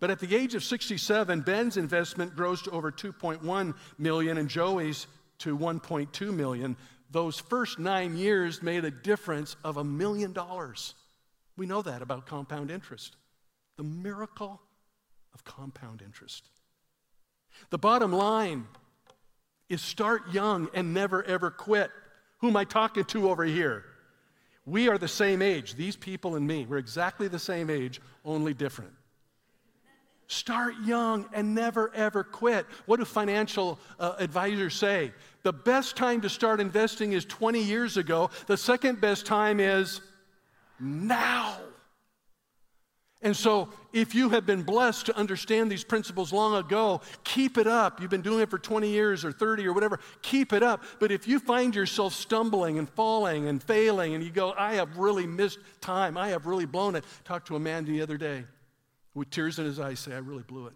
But 0.00 0.10
at 0.10 0.20
the 0.20 0.36
age 0.36 0.54
of 0.54 0.62
67, 0.62 1.40
Ben's 1.40 1.78
investment 1.78 2.36
grows 2.36 2.60
to 2.62 2.70
over 2.72 2.92
2.1 2.92 3.74
million 3.96 4.36
and 4.36 4.50
Joey's 4.50 5.06
to 5.38 5.56
1.2 5.56 6.34
million. 6.34 6.76
Those 7.10 7.38
first 7.38 7.78
nine 7.78 8.18
years 8.18 8.62
made 8.62 8.84
a 8.84 8.90
difference 8.90 9.56
of 9.64 9.78
a 9.78 9.84
million 9.84 10.34
dollars. 10.34 10.94
We 11.58 11.66
know 11.66 11.82
that 11.82 12.02
about 12.02 12.24
compound 12.24 12.70
interest. 12.70 13.16
The 13.76 13.82
miracle 13.82 14.62
of 15.34 15.44
compound 15.44 16.02
interest. 16.02 16.48
The 17.70 17.78
bottom 17.78 18.12
line 18.12 18.68
is 19.68 19.82
start 19.82 20.32
young 20.32 20.68
and 20.72 20.94
never 20.94 21.24
ever 21.24 21.50
quit. 21.50 21.90
Who 22.38 22.48
am 22.48 22.56
I 22.56 22.62
talking 22.64 23.04
to 23.06 23.28
over 23.28 23.44
here? 23.44 23.84
We 24.66 24.88
are 24.88 24.98
the 24.98 25.08
same 25.08 25.42
age, 25.42 25.74
these 25.74 25.96
people 25.96 26.36
and 26.36 26.46
me. 26.46 26.64
We're 26.64 26.78
exactly 26.78 27.26
the 27.26 27.40
same 27.40 27.70
age, 27.70 28.00
only 28.24 28.54
different. 28.54 28.92
Start 30.28 30.74
young 30.84 31.26
and 31.32 31.56
never 31.56 31.92
ever 31.92 32.22
quit. 32.22 32.66
What 32.86 32.98
do 32.98 33.04
financial 33.04 33.80
uh, 33.98 34.14
advisors 34.20 34.74
say? 34.76 35.12
The 35.42 35.52
best 35.52 35.96
time 35.96 36.20
to 36.20 36.28
start 36.28 36.60
investing 36.60 37.14
is 37.14 37.24
20 37.24 37.60
years 37.60 37.96
ago. 37.96 38.30
The 38.46 38.56
second 38.56 39.00
best 39.00 39.26
time 39.26 39.58
is 39.58 40.02
now. 40.80 41.58
And 43.20 43.36
so, 43.36 43.68
if 43.92 44.14
you 44.14 44.28
have 44.28 44.46
been 44.46 44.62
blessed 44.62 45.06
to 45.06 45.16
understand 45.16 45.72
these 45.72 45.82
principles 45.82 46.32
long 46.32 46.54
ago, 46.54 47.00
keep 47.24 47.58
it 47.58 47.66
up. 47.66 48.00
You've 48.00 48.10
been 48.10 48.22
doing 48.22 48.40
it 48.40 48.48
for 48.48 48.58
20 48.58 48.88
years 48.88 49.24
or 49.24 49.32
30 49.32 49.66
or 49.66 49.72
whatever, 49.72 49.98
keep 50.22 50.52
it 50.52 50.62
up. 50.62 50.84
But 51.00 51.10
if 51.10 51.26
you 51.26 51.40
find 51.40 51.74
yourself 51.74 52.14
stumbling 52.14 52.78
and 52.78 52.88
falling 52.88 53.48
and 53.48 53.60
failing, 53.60 54.14
and 54.14 54.22
you 54.22 54.30
go, 54.30 54.54
I 54.56 54.74
have 54.74 54.98
really 54.98 55.26
missed 55.26 55.58
time, 55.80 56.16
I 56.16 56.28
have 56.28 56.46
really 56.46 56.66
blown 56.66 56.94
it. 56.94 57.04
Talked 57.24 57.48
to 57.48 57.56
a 57.56 57.60
man 57.60 57.84
the 57.84 58.02
other 58.02 58.18
day 58.18 58.44
with 59.14 59.30
tears 59.30 59.58
in 59.58 59.64
his 59.64 59.80
eyes, 59.80 59.98
say, 59.98 60.14
I 60.14 60.18
really 60.18 60.44
blew 60.44 60.68
it. 60.68 60.74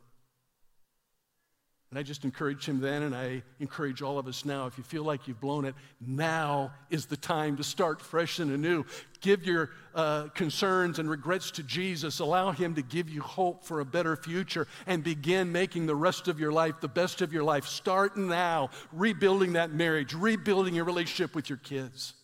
And 1.92 1.98
I 1.98 2.02
just 2.02 2.24
encouraged 2.24 2.64
him 2.64 2.80
then, 2.80 3.02
and 3.02 3.14
I 3.14 3.42
encourage 3.60 4.00
all 4.00 4.18
of 4.18 4.26
us 4.26 4.46
now. 4.46 4.64
If 4.64 4.78
you 4.78 4.82
feel 4.82 5.04
like 5.04 5.28
you've 5.28 5.42
blown 5.42 5.66
it, 5.66 5.74
now 6.00 6.72
is 6.88 7.04
the 7.04 7.18
time 7.18 7.58
to 7.58 7.62
start 7.62 8.00
fresh 8.00 8.38
and 8.38 8.50
anew. 8.50 8.86
Give 9.20 9.44
your 9.44 9.68
uh, 9.94 10.28
concerns 10.28 10.98
and 10.98 11.10
regrets 11.10 11.50
to 11.50 11.62
Jesus. 11.62 12.18
Allow 12.18 12.52
Him 12.52 12.76
to 12.76 12.82
give 12.82 13.10
you 13.10 13.20
hope 13.20 13.62
for 13.62 13.80
a 13.80 13.84
better 13.84 14.16
future 14.16 14.66
and 14.86 15.04
begin 15.04 15.52
making 15.52 15.84
the 15.84 15.94
rest 15.94 16.28
of 16.28 16.40
your 16.40 16.50
life 16.50 16.80
the 16.80 16.88
best 16.88 17.20
of 17.20 17.30
your 17.30 17.44
life. 17.44 17.66
Start 17.66 18.16
now, 18.16 18.70
rebuilding 18.90 19.52
that 19.52 19.70
marriage, 19.70 20.14
rebuilding 20.14 20.74
your 20.74 20.86
relationship 20.86 21.34
with 21.34 21.50
your 21.50 21.58
kids. 21.58 22.14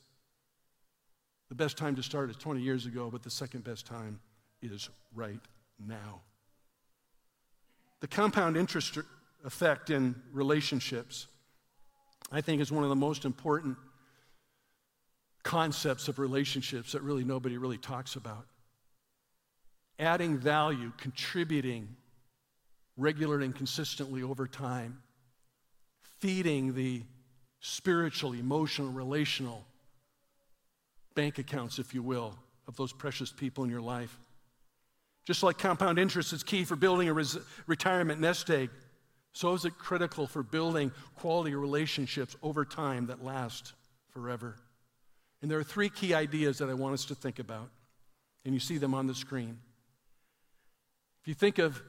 The 1.51 1.55
best 1.55 1.77
time 1.77 1.95
to 1.97 2.03
start 2.03 2.31
is 2.31 2.37
20 2.37 2.63
years 2.63 2.87
ago, 2.87 3.11
but 3.13 3.23
the 3.23 3.29
second 3.29 3.65
best 3.65 3.85
time 3.85 4.19
is 4.63 4.89
right 5.15 5.41
now. 5.79 6.23
The 8.01 8.09
compound 8.09 8.57
interest 8.57 8.97
effect 9.45 9.91
in 9.91 10.15
relationships, 10.33 11.27
I 12.31 12.41
think 12.41 12.61
is 12.61 12.73
one 12.73 12.83
of 12.83 12.91
the 12.91 12.97
most 12.97 13.25
important 13.25 13.77
concepts 15.43 16.09
of 16.09 16.19
relationships 16.19 16.93
that 16.93 17.03
really 17.03 17.25
nobody 17.25 17.57
really 17.57 17.79
talks 17.79 18.17
about. 18.17 18.47
Adding 19.99 20.39
value, 20.39 20.93
contributing 20.99 21.97
regularly 22.97 23.47
and 23.47 23.55
consistently 23.55 24.23
over 24.23 24.47
time, 24.47 24.99
feeding 26.21 26.75
the 26.75 27.03
spiritual, 27.61 28.33
emotional, 28.33 28.91
relational 28.91 29.65
bank 31.15 31.39
accounts, 31.39 31.79
if 31.79 31.95
you 31.95 32.03
will, 32.03 32.37
of 32.67 32.77
those 32.77 32.93
precious 32.93 33.33
people 33.33 33.65
in 33.65 33.71
your 33.71 33.81
life. 33.81 34.19
Just 35.27 35.43
like 35.43 35.59
compound 35.59 35.99
interest 35.99 36.33
is 36.33 36.43
key 36.43 36.65
for 36.65 36.77
building 36.77 37.09
a 37.09 37.13
res- 37.13 37.39
retirement 37.67 38.21
nest 38.21 38.51
egg, 38.51 38.71
so 39.39 39.55
is 39.55 39.65
it 39.65 39.79
critical 39.79 40.27
for 40.27 40.43
building 40.43 40.91
quality 41.15 41.55
relationships 41.55 42.35
over 42.43 42.65
time 42.65 43.07
that 43.07 43.23
last 43.23 43.73
forever. 44.11 44.57
And 45.41 45.49
there 45.49 45.61
are 45.61 45.65
three 45.65 45.91
key 45.91 46.13
ideas 46.13 46.59
that 46.59 46.69
I 46.69 46.75
want 46.75 46.95
us 46.95 47.05
to 47.05 47.15
think 47.15 47.39
about, 47.39 47.71
and 48.45 48.53
you 48.53 48.59
see 48.59 48.79
them 48.79 48.95
on 48.95 49.07
the 49.07 49.15
screen. 49.15 49.61
If 51.23 51.29
you 51.29 51.35
think 51.35 51.59
of 51.59 51.81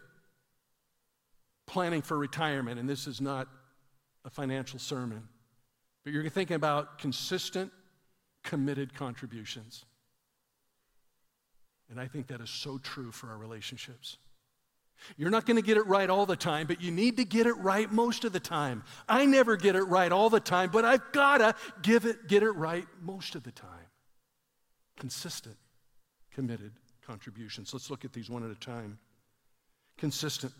planning 1.65 2.03
for 2.03 2.19
retirement, 2.19 2.79
and 2.79 2.87
this 2.87 3.07
is 3.07 3.19
not 3.19 3.47
a 4.23 4.29
financial 4.29 4.77
sermon, 4.77 5.27
but 6.03 6.13
you're 6.13 6.29
thinking 6.29 6.55
about 6.55 6.99
consistent, 6.99 7.71
committed 8.43 8.93
contributions. 8.93 9.85
And 11.89 11.99
I 11.99 12.05
think 12.05 12.27
that 12.27 12.41
is 12.41 12.51
so 12.51 12.77
true 12.77 13.11
for 13.11 13.31
our 13.31 13.37
relationships. 13.39 14.17
You're 15.17 15.29
not 15.29 15.45
going 15.45 15.55
to 15.55 15.61
get 15.61 15.77
it 15.77 15.85
right 15.87 16.09
all 16.09 16.25
the 16.25 16.35
time, 16.35 16.67
but 16.67 16.81
you 16.81 16.91
need 16.91 17.17
to 17.17 17.25
get 17.25 17.47
it 17.47 17.57
right 17.57 17.91
most 17.91 18.25
of 18.25 18.33
the 18.33 18.39
time. 18.39 18.83
I 19.07 19.25
never 19.25 19.55
get 19.55 19.75
it 19.75 19.83
right 19.83 20.11
all 20.11 20.29
the 20.29 20.39
time, 20.39 20.69
but 20.71 20.85
I've 20.85 21.11
got 21.11 21.39
to 21.39 21.55
give 21.81 22.05
it 22.05 22.27
get 22.27 22.43
it 22.43 22.51
right 22.51 22.85
most 23.01 23.35
of 23.35 23.43
the 23.43 23.51
time. 23.51 23.87
Consistent, 24.97 25.57
committed 26.31 26.73
contributions. 27.05 27.73
Let's 27.73 27.89
look 27.89 28.05
at 28.05 28.13
these 28.13 28.29
one 28.29 28.43
at 28.43 28.51
a 28.51 28.59
time. 28.59 28.99
Consistent. 29.97 30.53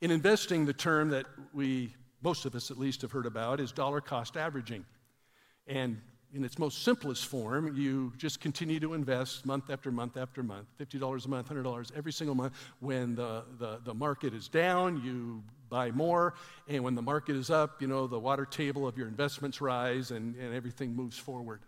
In 0.00 0.10
investing, 0.10 0.66
the 0.66 0.72
term 0.72 1.10
that 1.10 1.26
we 1.52 1.94
most 2.22 2.44
of 2.44 2.54
us 2.54 2.70
at 2.70 2.78
least 2.78 3.02
have 3.02 3.12
heard 3.12 3.26
about 3.26 3.60
is 3.60 3.72
dollar 3.72 4.00
cost 4.00 4.36
averaging. 4.36 4.84
And 5.66 6.00
in 6.34 6.44
its 6.44 6.58
most 6.58 6.82
simplest 6.82 7.26
form, 7.26 7.76
you 7.76 8.12
just 8.16 8.40
continue 8.40 8.80
to 8.80 8.94
invest 8.94 9.44
month 9.44 9.68
after 9.68 9.92
month 9.92 10.16
after 10.16 10.42
month 10.42 10.66
$50 10.80 11.26
a 11.26 11.28
month, 11.28 11.48
$100 11.48 11.92
every 11.94 12.12
single 12.12 12.34
month. 12.34 12.54
When 12.80 13.14
the, 13.14 13.44
the, 13.58 13.80
the 13.84 13.94
market 13.94 14.32
is 14.32 14.48
down, 14.48 15.02
you 15.04 15.42
buy 15.68 15.90
more. 15.90 16.34
And 16.68 16.82
when 16.84 16.94
the 16.94 17.02
market 17.02 17.36
is 17.36 17.50
up, 17.50 17.82
you 17.82 17.88
know, 17.88 18.06
the 18.06 18.18
water 18.18 18.46
table 18.46 18.88
of 18.88 18.96
your 18.96 19.08
investments 19.08 19.60
rise 19.60 20.10
and, 20.10 20.34
and 20.36 20.54
everything 20.54 20.94
moves 20.94 21.18
forward. 21.18 21.60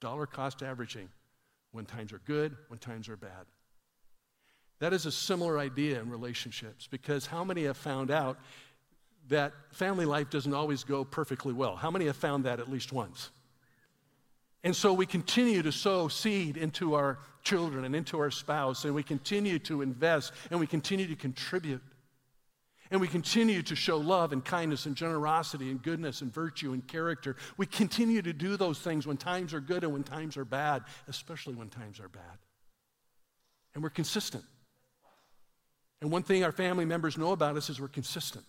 Dollar 0.00 0.26
cost 0.26 0.62
averaging 0.62 1.08
when 1.72 1.84
times 1.84 2.12
are 2.12 2.20
good, 2.24 2.56
when 2.68 2.78
times 2.78 3.08
are 3.10 3.16
bad. 3.16 3.46
That 4.78 4.92
is 4.92 5.06
a 5.06 5.12
similar 5.12 5.58
idea 5.58 6.00
in 6.00 6.08
relationships 6.08 6.86
because 6.90 7.26
how 7.26 7.44
many 7.44 7.64
have 7.64 7.76
found 7.76 8.10
out 8.10 8.38
that 9.28 9.52
family 9.72 10.06
life 10.06 10.30
doesn't 10.30 10.54
always 10.54 10.84
go 10.84 11.04
perfectly 11.04 11.52
well? 11.52 11.76
How 11.76 11.90
many 11.90 12.06
have 12.06 12.16
found 12.16 12.44
that 12.44 12.60
at 12.60 12.70
least 12.70 12.92
once? 12.92 13.30
And 14.68 14.76
so 14.76 14.92
we 14.92 15.06
continue 15.06 15.62
to 15.62 15.72
sow 15.72 16.08
seed 16.08 16.58
into 16.58 16.92
our 16.92 17.20
children 17.42 17.86
and 17.86 17.96
into 17.96 18.18
our 18.18 18.30
spouse, 18.30 18.84
and 18.84 18.94
we 18.94 19.02
continue 19.02 19.58
to 19.60 19.80
invest 19.80 20.34
and 20.50 20.60
we 20.60 20.66
continue 20.66 21.06
to 21.06 21.16
contribute. 21.16 21.80
And 22.90 23.00
we 23.00 23.08
continue 23.08 23.62
to 23.62 23.74
show 23.74 23.96
love 23.96 24.30
and 24.34 24.44
kindness 24.44 24.84
and 24.84 24.94
generosity 24.94 25.70
and 25.70 25.82
goodness 25.82 26.20
and 26.20 26.30
virtue 26.30 26.74
and 26.74 26.86
character. 26.86 27.36
We 27.56 27.64
continue 27.64 28.20
to 28.20 28.34
do 28.34 28.58
those 28.58 28.78
things 28.78 29.06
when 29.06 29.16
times 29.16 29.54
are 29.54 29.60
good 29.60 29.84
and 29.84 29.92
when 29.94 30.04
times 30.04 30.36
are 30.36 30.44
bad, 30.44 30.82
especially 31.08 31.54
when 31.54 31.70
times 31.70 31.98
are 31.98 32.10
bad. 32.10 32.36
And 33.72 33.82
we're 33.82 33.88
consistent. 33.88 34.44
And 36.02 36.10
one 36.10 36.24
thing 36.24 36.44
our 36.44 36.52
family 36.52 36.84
members 36.84 37.16
know 37.16 37.32
about 37.32 37.56
us 37.56 37.70
is 37.70 37.80
we're 37.80 37.88
consistent. 37.88 38.44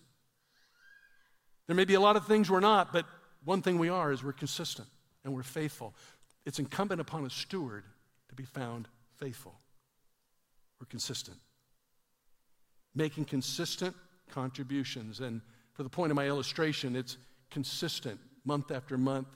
There 1.66 1.74
may 1.74 1.86
be 1.86 1.94
a 1.94 2.00
lot 2.00 2.16
of 2.16 2.26
things 2.26 2.50
we're 2.50 2.60
not, 2.60 2.92
but 2.92 3.06
one 3.42 3.62
thing 3.62 3.78
we 3.78 3.88
are 3.88 4.12
is 4.12 4.22
we're 4.22 4.34
consistent 4.34 4.86
and 5.24 5.34
we're 5.34 5.42
faithful. 5.42 5.94
It's 6.46 6.58
incumbent 6.58 7.00
upon 7.00 7.26
a 7.26 7.30
steward 7.30 7.84
to 8.28 8.34
be 8.34 8.44
found 8.44 8.88
faithful. 9.18 9.54
We're 10.80 10.86
consistent. 10.86 11.36
Making 12.94 13.26
consistent 13.26 13.94
contributions. 14.30 15.20
And 15.20 15.40
for 15.74 15.82
the 15.82 15.88
point 15.88 16.10
of 16.10 16.16
my 16.16 16.26
illustration, 16.26 16.96
it's 16.96 17.18
consistent 17.50 18.18
month 18.44 18.70
after 18.70 18.96
month, 18.96 19.28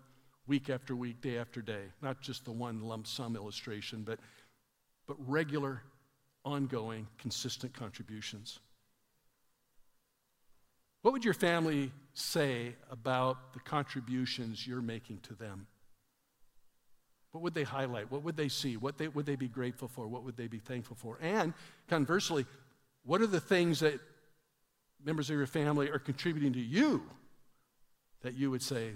week 0.47 0.71
after 0.71 0.97
week, 0.97 1.21
day 1.21 1.39
after 1.39 1.61
day. 1.61 1.83
Not 2.01 2.21
just 2.21 2.45
the 2.45 2.53
one 2.53 2.81
lump 2.81 3.07
sum 3.07 3.37
illustration, 3.37 4.03
but, 4.05 4.19
but 5.07 5.17
regular, 5.29 5.83
ongoing, 6.45 7.07
consistent 7.19 7.75
contributions. 7.75 8.59
What 11.03 11.13
would 11.13 11.25
your 11.25 11.35
family 11.35 11.93
say 12.15 12.75
about 12.91 13.53
the 13.53 13.61
contributions 13.61 14.67
you're 14.67 14.81
making 14.81 15.19
to 15.25 15.35
them? 15.35 15.67
What 17.35 17.43
would 17.43 17.55
they 17.55 17.65
highlight? 17.65 18.13
What 18.13 18.23
would 18.23 18.37
they 18.37 18.47
see? 18.49 18.77
What 18.77 18.97
they, 18.97 19.09
would 19.09 19.27
they 19.27 19.35
be 19.35 19.49
grateful 19.49 19.89
for? 19.89 20.07
What 20.07 20.23
would 20.23 20.37
they 20.37 20.47
be 20.47 20.61
thankful 20.61 20.95
for? 20.95 21.19
And 21.21 21.53
conversely, 21.89 22.47
what 23.05 23.21
are 23.21 23.27
the 23.27 23.41
things 23.41 23.81
that 23.81 23.99
members 25.05 25.31
of 25.31 25.37
your 25.37 25.49
family 25.49 25.91
are 25.91 25.99
contributing 25.99 26.53
to 26.53 26.61
you 26.61 27.03
that 28.23 28.35
you 28.35 28.53
would 28.53 28.63
say, 28.63 28.93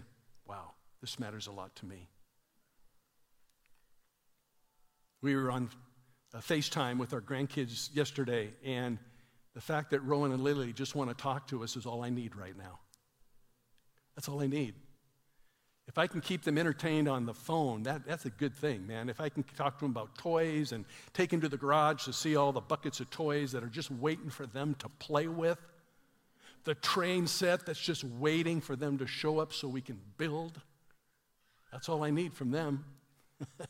wow, 0.47 0.71
this 1.00 1.18
matters 1.18 1.49
a 1.49 1.50
lot 1.50 1.75
to 1.75 1.87
me? 1.87 2.07
We 5.21 5.35
were 5.35 5.50
on 5.50 5.68
FaceTime 6.33 6.99
with 6.99 7.12
our 7.14 7.21
grandkids 7.21 7.90
yesterday, 7.92 8.50
and 8.64 8.99
the 9.54 9.61
fact 9.61 9.90
that 9.90 9.99
Rowan 10.04 10.30
and 10.30 10.45
Lily 10.45 10.73
just 10.73 10.95
want 10.95 11.11
to 11.11 11.21
talk 11.21 11.49
to 11.49 11.64
us 11.64 11.75
is 11.75 11.87
all 11.87 12.04
I 12.04 12.11
need 12.11 12.37
right 12.37 12.57
now. 12.57 12.78
That's 14.14 14.28
all 14.28 14.40
I 14.40 14.47
need. 14.47 14.76
If 15.88 15.97
I 15.97 16.07
can 16.07 16.21
keep 16.21 16.42
them 16.45 16.59
entertained 16.59 17.09
on 17.09 17.25
the 17.25 17.33
phone, 17.33 17.83
that, 17.85 18.07
that's 18.07 18.26
a 18.26 18.30
good 18.30 18.54
thing, 18.54 18.87
man. 18.87 19.09
If 19.09 19.23
I 19.23 19.30
can 19.30 19.42
talk 19.57 19.78
to 19.78 19.85
them 19.87 19.90
about 19.90 20.18
toys 20.18 20.73
and 20.73 20.85
take 21.14 21.30
them 21.30 21.40
to 21.40 21.49
the 21.49 21.57
garage 21.57 22.04
to 22.04 22.12
see 22.12 22.37
all 22.37 22.52
the 22.52 22.61
buckets 22.61 23.00
of 23.00 23.09
toys 23.09 23.52
that 23.52 23.64
are 23.64 23.68
just 23.68 23.90
waiting 23.90 24.28
for 24.28 24.47
them 24.47 24.76
to 24.80 24.88
play 24.90 25.28
with, 25.28 25.59
the 26.64 26.75
train 26.75 27.26
set 27.26 27.64
that's 27.64 27.80
just 27.80 28.04
waiting 28.04 28.61
for 28.61 28.76
them 28.76 28.99
to 28.99 29.07
show 29.07 29.38
up 29.38 29.54
so 29.54 29.66
we 29.66 29.80
can 29.80 29.99
build, 30.18 30.61
that's 31.73 31.88
all 31.88 32.04
I 32.04 32.11
need 32.11 32.35
from 32.35 32.50
them. 32.50 32.85
but 33.59 33.68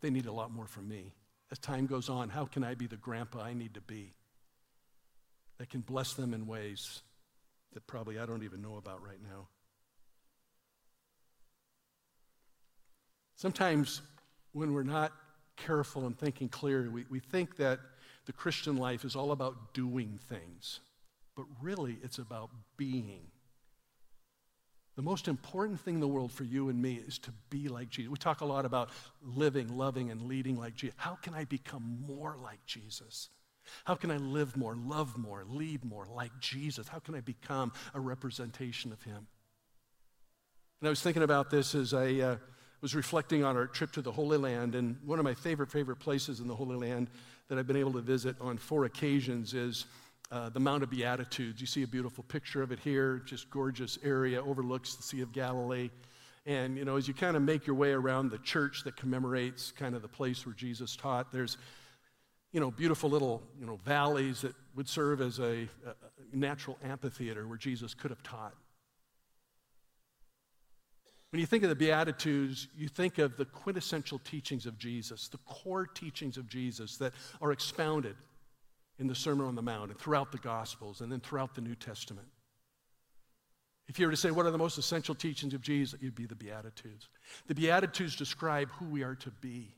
they 0.00 0.10
need 0.10 0.26
a 0.26 0.32
lot 0.32 0.50
more 0.50 0.66
from 0.66 0.88
me. 0.88 1.12
As 1.52 1.60
time 1.60 1.86
goes 1.86 2.08
on, 2.08 2.28
how 2.28 2.46
can 2.46 2.64
I 2.64 2.74
be 2.74 2.88
the 2.88 2.96
grandpa 2.96 3.44
I 3.44 3.54
need 3.54 3.74
to 3.74 3.80
be 3.80 4.14
that 5.58 5.70
can 5.70 5.82
bless 5.82 6.14
them 6.14 6.34
in 6.34 6.48
ways 6.48 7.02
that 7.72 7.86
probably 7.86 8.18
I 8.18 8.26
don't 8.26 8.42
even 8.42 8.60
know 8.60 8.76
about 8.76 9.00
right 9.00 9.22
now? 9.22 9.46
Sometimes 13.44 14.00
when 14.52 14.72
we're 14.72 14.84
not 14.84 15.12
careful 15.58 16.06
and 16.06 16.18
thinking 16.18 16.48
clearly, 16.48 16.88
we, 16.88 17.04
we 17.10 17.20
think 17.20 17.58
that 17.58 17.78
the 18.24 18.32
Christian 18.32 18.78
life 18.78 19.04
is 19.04 19.14
all 19.14 19.32
about 19.32 19.74
doing 19.74 20.18
things, 20.30 20.80
but 21.36 21.44
really 21.60 21.98
it's 22.02 22.16
about 22.16 22.48
being. 22.78 23.20
The 24.96 25.02
most 25.02 25.28
important 25.28 25.78
thing 25.78 25.96
in 25.96 26.00
the 26.00 26.08
world 26.08 26.32
for 26.32 26.44
you 26.44 26.70
and 26.70 26.80
me 26.80 26.94
is 27.06 27.18
to 27.18 27.32
be 27.50 27.68
like 27.68 27.90
Jesus. 27.90 28.10
We 28.10 28.16
talk 28.16 28.40
a 28.40 28.46
lot 28.46 28.64
about 28.64 28.88
living, 29.22 29.76
loving, 29.76 30.10
and 30.10 30.22
leading 30.22 30.58
like 30.58 30.74
Jesus. 30.74 30.94
How 30.96 31.16
can 31.16 31.34
I 31.34 31.44
become 31.44 32.02
more 32.06 32.36
like 32.42 32.64
Jesus? 32.64 33.28
How 33.84 33.94
can 33.94 34.10
I 34.10 34.16
live 34.16 34.56
more, 34.56 34.74
love 34.74 35.18
more, 35.18 35.44
lead 35.46 35.84
more 35.84 36.06
like 36.10 36.32
Jesus? 36.40 36.88
How 36.88 36.98
can 36.98 37.14
I 37.14 37.20
become 37.20 37.74
a 37.92 38.00
representation 38.00 38.90
of 38.90 39.02
Him? 39.02 39.26
And 40.80 40.86
I 40.86 40.88
was 40.88 41.02
thinking 41.02 41.22
about 41.22 41.50
this 41.50 41.74
as 41.74 41.92
I 41.92 42.14
uh, 42.14 42.36
was 42.84 42.94
reflecting 42.94 43.42
on 43.42 43.56
our 43.56 43.66
trip 43.66 43.90
to 43.92 44.02
the 44.02 44.12
Holy 44.12 44.36
Land, 44.36 44.74
and 44.74 44.98
one 45.06 45.18
of 45.18 45.24
my 45.24 45.32
favorite, 45.32 45.72
favorite 45.72 45.96
places 45.96 46.40
in 46.40 46.46
the 46.46 46.54
Holy 46.54 46.76
Land 46.76 47.08
that 47.48 47.56
I've 47.56 47.66
been 47.66 47.78
able 47.78 47.94
to 47.94 48.02
visit 48.02 48.36
on 48.42 48.58
four 48.58 48.84
occasions 48.84 49.54
is 49.54 49.86
uh, 50.30 50.50
the 50.50 50.60
Mount 50.60 50.82
of 50.82 50.90
Beatitudes. 50.90 51.62
You 51.62 51.66
see 51.66 51.82
a 51.82 51.86
beautiful 51.86 52.24
picture 52.24 52.62
of 52.62 52.72
it 52.72 52.78
here, 52.78 53.22
just 53.24 53.48
gorgeous 53.48 53.98
area, 54.04 54.44
overlooks 54.44 54.96
the 54.96 55.02
Sea 55.02 55.22
of 55.22 55.32
Galilee. 55.32 55.88
And, 56.44 56.76
you 56.76 56.84
know, 56.84 56.96
as 56.96 57.08
you 57.08 57.14
kind 57.14 57.38
of 57.38 57.42
make 57.42 57.66
your 57.66 57.74
way 57.74 57.92
around 57.92 58.30
the 58.30 58.36
church 58.36 58.84
that 58.84 58.96
commemorates 58.96 59.72
kind 59.72 59.94
of 59.94 60.02
the 60.02 60.08
place 60.08 60.44
where 60.44 60.54
Jesus 60.54 60.94
taught, 60.94 61.32
there's, 61.32 61.56
you 62.52 62.60
know, 62.60 62.70
beautiful 62.70 63.08
little, 63.08 63.42
you 63.58 63.64
know, 63.64 63.76
valleys 63.86 64.42
that 64.42 64.52
would 64.76 64.90
serve 64.90 65.22
as 65.22 65.38
a, 65.38 65.66
a 65.86 65.94
natural 66.34 66.76
amphitheater 66.84 67.48
where 67.48 67.56
Jesus 67.56 67.94
could 67.94 68.10
have 68.10 68.22
taught. 68.22 68.52
When 71.34 71.40
you 71.40 71.46
think 71.46 71.64
of 71.64 71.68
the 71.68 71.74
Beatitudes, 71.74 72.68
you 72.76 72.86
think 72.86 73.18
of 73.18 73.36
the 73.36 73.44
quintessential 73.44 74.20
teachings 74.20 74.66
of 74.66 74.78
Jesus, 74.78 75.26
the 75.26 75.38
core 75.38 75.84
teachings 75.84 76.36
of 76.36 76.48
Jesus 76.48 76.96
that 76.98 77.12
are 77.42 77.50
expounded 77.50 78.14
in 79.00 79.08
the 79.08 79.16
Sermon 79.16 79.44
on 79.44 79.56
the 79.56 79.60
Mount 79.60 79.90
and 79.90 79.98
throughout 79.98 80.30
the 80.30 80.38
Gospels 80.38 81.00
and 81.00 81.10
then 81.10 81.18
throughout 81.18 81.56
the 81.56 81.60
New 81.60 81.74
Testament. 81.74 82.28
If 83.88 83.98
you 83.98 84.06
were 84.06 84.12
to 84.12 84.16
say, 84.16 84.30
what 84.30 84.46
are 84.46 84.52
the 84.52 84.58
most 84.58 84.78
essential 84.78 85.12
teachings 85.12 85.54
of 85.54 85.60
Jesus? 85.60 85.98
It'd 86.00 86.14
be 86.14 86.26
the 86.26 86.36
Beatitudes. 86.36 87.08
The 87.48 87.54
Beatitudes 87.56 88.14
describe 88.14 88.70
who 88.70 88.84
we 88.84 89.02
are 89.02 89.16
to 89.16 89.32
be. 89.40 89.74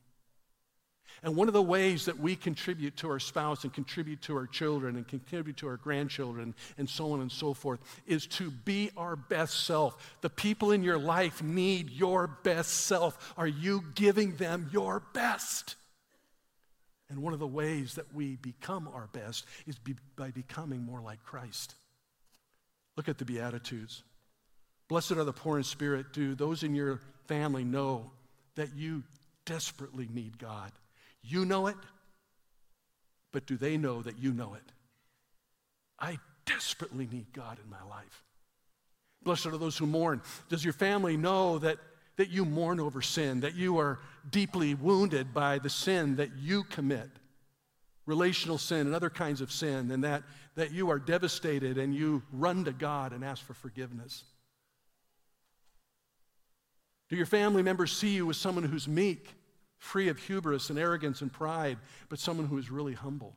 And 1.22 1.34
one 1.34 1.48
of 1.48 1.54
the 1.54 1.62
ways 1.62 2.04
that 2.04 2.18
we 2.18 2.36
contribute 2.36 2.96
to 2.98 3.10
our 3.10 3.18
spouse 3.18 3.64
and 3.64 3.72
contribute 3.72 4.22
to 4.22 4.36
our 4.36 4.46
children 4.46 4.96
and 4.96 5.08
contribute 5.08 5.56
to 5.58 5.68
our 5.68 5.76
grandchildren 5.76 6.54
and 6.78 6.88
so 6.88 7.12
on 7.12 7.20
and 7.20 7.32
so 7.32 7.54
forth 7.54 7.80
is 8.06 8.26
to 8.26 8.50
be 8.50 8.90
our 8.96 9.16
best 9.16 9.64
self. 9.64 10.16
The 10.20 10.30
people 10.30 10.72
in 10.72 10.82
your 10.82 10.98
life 10.98 11.42
need 11.42 11.90
your 11.90 12.26
best 12.26 12.70
self. 12.70 13.34
Are 13.36 13.46
you 13.46 13.82
giving 13.94 14.36
them 14.36 14.68
your 14.72 15.00
best? 15.14 15.76
And 17.08 17.22
one 17.22 17.32
of 17.32 17.38
the 17.38 17.46
ways 17.46 17.94
that 17.94 18.12
we 18.14 18.36
become 18.36 18.88
our 18.88 19.08
best 19.12 19.46
is 19.66 19.78
be, 19.78 19.94
by 20.16 20.30
becoming 20.30 20.82
more 20.82 21.00
like 21.00 21.22
Christ. 21.24 21.74
Look 22.96 23.08
at 23.08 23.18
the 23.18 23.24
Beatitudes. 23.24 24.02
Blessed 24.88 25.12
are 25.12 25.24
the 25.24 25.32
poor 25.32 25.58
in 25.58 25.64
spirit. 25.64 26.12
Do 26.12 26.34
those 26.34 26.62
in 26.62 26.74
your 26.74 27.00
family 27.26 27.64
know 27.64 28.10
that 28.56 28.74
you 28.74 29.02
desperately 29.44 30.08
need 30.12 30.38
God? 30.38 30.72
You 31.26 31.44
know 31.44 31.66
it, 31.66 31.76
but 33.32 33.46
do 33.46 33.56
they 33.56 33.76
know 33.76 34.02
that 34.02 34.18
you 34.18 34.32
know 34.32 34.54
it? 34.54 34.72
I 35.98 36.18
desperately 36.44 37.08
need 37.10 37.32
God 37.32 37.58
in 37.62 37.68
my 37.68 37.82
life. 37.88 38.24
Blessed 39.22 39.46
are 39.46 39.56
those 39.58 39.76
who 39.76 39.86
mourn. 39.86 40.22
Does 40.48 40.64
your 40.64 40.72
family 40.72 41.16
know 41.16 41.58
that, 41.58 41.78
that 42.16 42.30
you 42.30 42.44
mourn 42.44 42.78
over 42.78 43.02
sin, 43.02 43.40
that 43.40 43.56
you 43.56 43.78
are 43.78 43.98
deeply 44.30 44.74
wounded 44.74 45.34
by 45.34 45.58
the 45.58 45.70
sin 45.70 46.16
that 46.16 46.36
you 46.38 46.62
commit? 46.64 47.10
Relational 48.06 48.56
sin 48.56 48.86
and 48.86 48.94
other 48.94 49.10
kinds 49.10 49.40
of 49.40 49.50
sin, 49.50 49.90
and 49.90 50.04
that, 50.04 50.22
that 50.54 50.70
you 50.70 50.90
are 50.90 50.98
devastated 51.00 51.76
and 51.76 51.92
you 51.92 52.22
run 52.32 52.64
to 52.64 52.72
God 52.72 53.12
and 53.12 53.24
ask 53.24 53.44
for 53.44 53.54
forgiveness. 53.54 54.22
Do 57.08 57.16
your 57.16 57.26
family 57.26 57.62
members 57.62 57.92
see 57.96 58.14
you 58.14 58.30
as 58.30 58.36
someone 58.36 58.64
who's 58.64 58.86
meek? 58.86 59.35
Free 59.78 60.08
of 60.08 60.18
hubris 60.18 60.70
and 60.70 60.78
arrogance 60.78 61.20
and 61.22 61.32
pride, 61.32 61.78
but 62.08 62.18
someone 62.18 62.46
who 62.46 62.58
is 62.58 62.70
really 62.70 62.94
humble. 62.94 63.36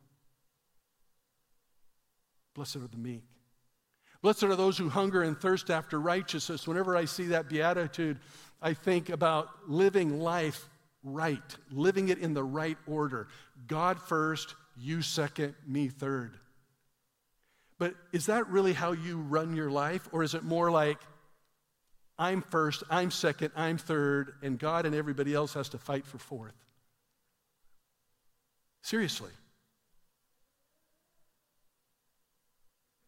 Blessed 2.53 2.77
are 2.77 2.87
the 2.87 2.97
meek. 2.97 3.23
Blessed 4.21 4.43
are 4.43 4.55
those 4.55 4.77
who 4.77 4.89
hunger 4.89 5.23
and 5.23 5.39
thirst 5.39 5.69
after 5.69 5.99
righteousness. 5.99 6.67
Whenever 6.67 6.97
I 6.97 7.05
see 7.05 7.27
that 7.27 7.47
beatitude, 7.47 8.19
I 8.61 8.73
think 8.73 9.09
about 9.09 9.49
living 9.67 10.19
life 10.19 10.67
right, 11.03 11.55
living 11.71 12.09
it 12.09 12.17
in 12.17 12.33
the 12.33 12.43
right 12.43 12.77
order. 12.85 13.27
God 13.67 14.01
first, 14.01 14.55
you 14.77 15.01
second, 15.01 15.55
me 15.65 15.87
third. 15.87 16.37
But 17.77 17.95
is 18.11 18.25
that 18.25 18.47
really 18.49 18.73
how 18.73 18.91
you 18.91 19.19
run 19.19 19.55
your 19.55 19.71
life? 19.71 20.09
Or 20.11 20.21
is 20.21 20.33
it 20.33 20.43
more 20.43 20.69
like 20.69 20.97
I'm 22.19 22.41
first, 22.41 22.83
I'm 22.89 23.11
second, 23.11 23.51
I'm 23.55 23.77
third, 23.77 24.33
and 24.43 24.59
God 24.59 24.85
and 24.85 24.93
everybody 24.93 25.33
else 25.33 25.53
has 25.53 25.69
to 25.69 25.77
fight 25.77 26.05
for 26.05 26.17
fourth. 26.17 26.53
Seriously. 28.81 29.31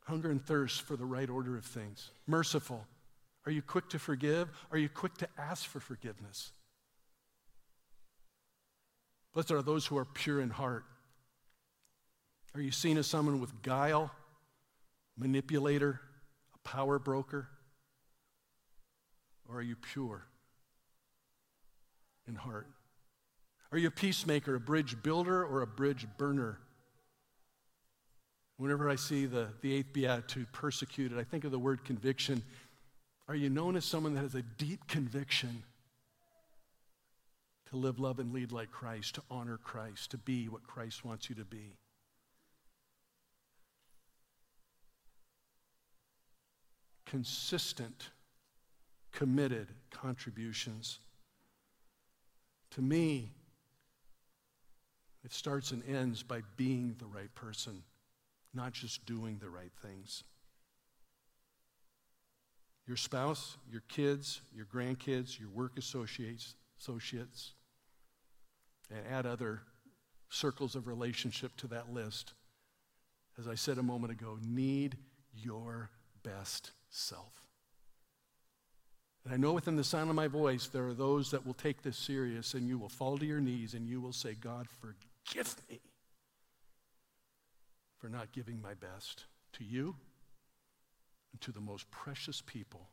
Hunger 0.06 0.32
and 0.32 0.44
thirst 0.44 0.84
for 0.84 0.96
the 0.96 1.06
right 1.06 1.30
order 1.30 1.58
of 1.58 1.66
things. 1.66 2.12
Merciful. 2.26 2.88
Are 3.46 3.52
you 3.52 3.62
quick 3.62 3.90
to 3.90 4.00
forgive? 4.00 4.48
Are 4.72 4.78
you 4.78 4.88
quick 4.88 5.18
to 5.18 5.28
ask 5.38 5.66
for 5.66 5.82
forgiveness? 5.82 6.54
Blessed 9.34 9.52
are 9.52 9.62
those 9.62 9.86
who 9.86 9.98
are 9.98 10.06
pure 10.06 10.40
in 10.40 10.50
heart. 10.50 10.86
Are 12.56 12.62
you 12.62 12.72
seen 12.72 12.98
as 12.98 13.08
someone 13.08 13.42
with 13.42 13.62
guile, 13.62 14.10
manipulator, 15.18 16.00
a 16.54 16.68
power 16.68 16.98
broker? 16.98 17.50
Or 19.52 19.58
are 19.58 19.62
you 19.62 19.76
pure 19.76 20.26
in 22.28 22.36
heart? 22.36 22.68
Are 23.72 23.78
you 23.78 23.90
a 23.90 23.92
peacemaker, 23.92 24.56
a 24.56 24.60
bridge 24.60 25.02
builder, 25.04 25.44
or 25.44 25.62
a 25.62 25.68
bridge 25.68 26.08
burner? 26.18 26.60
Whenever 28.58 28.90
I 28.90 28.96
see 28.96 29.26
the, 29.26 29.50
the 29.62 29.74
eighth 29.74 29.92
beatitude, 29.92 30.52
persecuted, 30.54 31.18
I 31.18 31.24
think 31.24 31.44
of 31.44 31.52
the 31.52 31.60
word 31.60 31.84
conviction. 31.84 32.44
Are 33.28 33.36
you 33.36 33.50
known 33.50 33.76
as 33.76 33.84
someone 33.86 34.14
that 34.14 34.22
has 34.22 34.36
a 34.36 34.42
deep 34.42 34.88
conviction 34.88 35.64
to 37.70 37.78
live, 37.78 38.00
love, 38.00 38.20
and 38.20 38.34
lead 38.34 38.52
like 38.52 38.72
Christ, 38.72 39.16
to 39.16 39.22
honor 39.30 39.58
Christ, 39.58 40.12
to 40.12 40.18
be 40.18 40.48
what 40.48 40.64
Christ 40.64 41.04
wants 41.04 41.30
you 41.30 41.36
to 41.36 41.46
be? 41.46 41.78
Consistent 47.06 48.12
committed 49.12 49.68
contributions. 49.92 51.00
To 52.72 52.82
me, 52.82 53.32
it 55.24 55.34
starts 55.34 55.72
and 55.72 55.84
ends 55.88 56.24
by 56.24 56.42
being 56.58 56.96
the 56.98 57.06
right 57.06 57.34
person, 57.36 57.84
not 58.54 58.74
just 58.74 59.06
doing 59.06 59.38
the 59.40 59.50
right 59.50 59.72
things. 59.82 60.24
Your 62.88 62.98
spouse, 62.98 63.58
your 63.72 63.84
kids, 63.88 64.42
your 64.54 64.66
grandkids, 64.66 65.40
your 65.40 65.50
work 65.50 65.78
associates, 65.78 66.56
associates, 66.80 67.54
and 68.90 69.00
add 69.10 69.26
other 69.26 69.62
circles 70.30 70.76
of 70.76 70.88
relationship 70.88 71.56
to 71.58 71.68
that 71.68 71.94
list. 71.94 72.34
As 73.38 73.48
I 73.48 73.56
said 73.56 73.78
a 73.78 73.84
moment 73.84 74.12
ago, 74.12 74.38
need 74.42 74.98
your 75.34 75.90
best 76.24 76.72
self. 76.90 77.42
And 79.24 79.34
I 79.34 79.38
know 79.38 79.54
within 79.54 79.76
the 79.76 79.84
sound 79.84 80.10
of 80.10 80.16
my 80.16 80.28
voice, 80.28 80.68
there 80.68 80.88
are 80.88 80.94
those 80.94 81.32
that 81.32 81.46
will 81.46 81.54
take 81.54 81.84
this 81.84 81.98
serious 81.98 82.54
and 82.54 82.68
you 82.68 82.78
will 82.78 82.90
fall 82.90 83.18
to 83.18 83.26
your 83.26 83.40
knees 83.40 83.74
and 83.74 83.88
you 83.88 84.02
will 84.02 84.14
say, 84.14 84.34
God, 84.34 84.68
forgive 84.68 85.56
me 85.70 85.80
for 88.00 88.10
not 88.10 88.32
giving 88.32 88.60
my 88.62 88.74
best 88.74 89.26
to 89.54 89.64
you 89.64 89.96
and 91.32 91.42
to 91.42 91.52
the 91.52 91.62
most 91.62 91.90
precious 91.92 92.42
people 92.42 92.90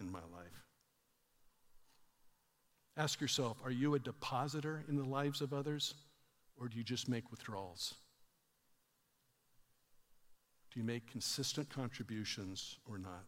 in 0.00 0.10
my 0.10 0.20
life. 0.32 0.64
Ask 2.96 3.20
yourself 3.20 3.58
are 3.62 3.70
you 3.70 3.94
a 3.94 3.98
depositor 3.98 4.82
in 4.88 4.96
the 4.96 5.04
lives 5.04 5.42
of 5.42 5.52
others 5.52 5.94
or 6.58 6.68
do 6.68 6.78
you 6.78 6.84
just 6.84 7.06
make 7.06 7.30
withdrawals? 7.30 7.94
Do 10.72 10.80
you 10.80 10.86
make 10.86 11.10
consistent 11.10 11.68
contributions 11.68 12.78
or 12.90 12.96
not? 12.96 13.24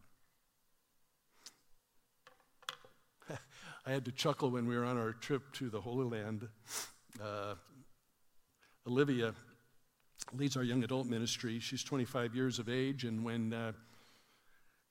I 3.89 3.93
had 3.93 4.05
to 4.05 4.11
chuckle 4.11 4.51
when 4.51 4.67
we 4.67 4.77
were 4.77 4.85
on 4.85 4.99
our 4.99 5.13
trip 5.13 5.51
to 5.53 5.71
the 5.71 5.81
Holy 5.81 6.05
Land. 6.05 6.47
Uh, 7.19 7.55
Olivia 8.85 9.33
leads 10.31 10.55
our 10.55 10.61
young 10.61 10.83
adult 10.83 11.07
ministry. 11.07 11.59
She's 11.59 11.83
25 11.83 12.35
years 12.35 12.59
of 12.59 12.69
age, 12.69 13.03
and 13.03 13.25
when 13.25 13.51
uh, 13.51 13.71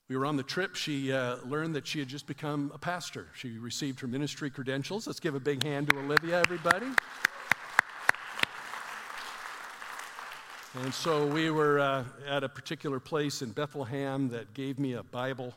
we 0.09 0.17
were 0.17 0.25
on 0.25 0.35
the 0.35 0.43
trip, 0.43 0.75
she 0.75 1.13
uh, 1.13 1.37
learned 1.45 1.75
that 1.75 1.87
she 1.87 1.99
had 1.99 2.09
just 2.09 2.27
become 2.27 2.73
a 2.75 2.77
pastor. 2.77 3.29
She 3.35 3.57
received 3.57 4.01
her 4.01 4.07
ministry 4.07 4.49
credentials. 4.49 5.07
Let's 5.07 5.21
give 5.21 5.33
a 5.33 5.39
big 5.39 5.63
hand 5.63 5.89
to 5.91 5.97
Olivia, 5.97 6.37
everybody. 6.37 6.87
And 10.73 10.93
so 10.93 11.25
we 11.25 11.51
were 11.51 11.79
uh, 11.79 12.03
at 12.27 12.43
a 12.43 12.49
particular 12.49 12.99
place 12.99 13.41
in 13.41 13.51
Bethlehem 13.51 14.27
that 14.31 14.53
gave 14.53 14.77
me 14.77 14.95
a 14.95 15.03
Bible 15.03 15.53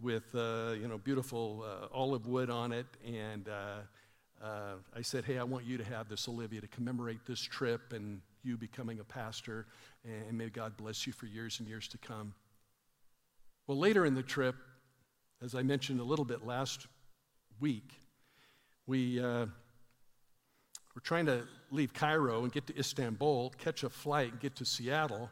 with 0.00 0.34
uh, 0.34 0.72
you 0.80 0.88
know 0.88 0.98
beautiful 0.98 1.64
uh, 1.64 1.86
olive 1.92 2.26
wood 2.26 2.50
on 2.50 2.72
it, 2.72 2.86
and 3.06 3.48
uh, 3.48 4.44
uh, 4.44 4.74
I 4.94 5.02
said, 5.02 5.24
"Hey, 5.24 5.38
I 5.38 5.44
want 5.44 5.64
you 5.64 5.76
to 5.78 5.84
have 5.84 6.08
this, 6.08 6.28
Olivia, 6.28 6.60
to 6.60 6.68
commemorate 6.68 7.24
this 7.26 7.40
trip 7.40 7.92
and 7.92 8.20
you 8.42 8.56
becoming 8.56 9.00
a 9.00 9.04
pastor, 9.04 9.66
and 10.04 10.36
may 10.36 10.48
God 10.48 10.76
bless 10.76 11.06
you 11.06 11.12
for 11.12 11.26
years 11.26 11.60
and 11.60 11.68
years 11.68 11.88
to 11.88 11.98
come." 11.98 12.34
Well, 13.66 13.78
later 13.78 14.04
in 14.04 14.14
the 14.14 14.22
trip, 14.22 14.56
as 15.42 15.54
I 15.54 15.62
mentioned 15.62 16.00
a 16.00 16.04
little 16.04 16.24
bit 16.24 16.44
last 16.44 16.86
week, 17.60 17.92
we 18.86 19.20
uh, 19.20 19.46
were 20.94 21.00
trying 21.02 21.26
to 21.26 21.46
leave 21.70 21.94
Cairo 21.94 22.42
and 22.42 22.52
get 22.52 22.66
to 22.66 22.78
Istanbul, 22.78 23.54
catch 23.56 23.84
a 23.84 23.88
flight, 23.88 24.32
and 24.32 24.40
get 24.40 24.56
to 24.56 24.64
Seattle 24.64 25.30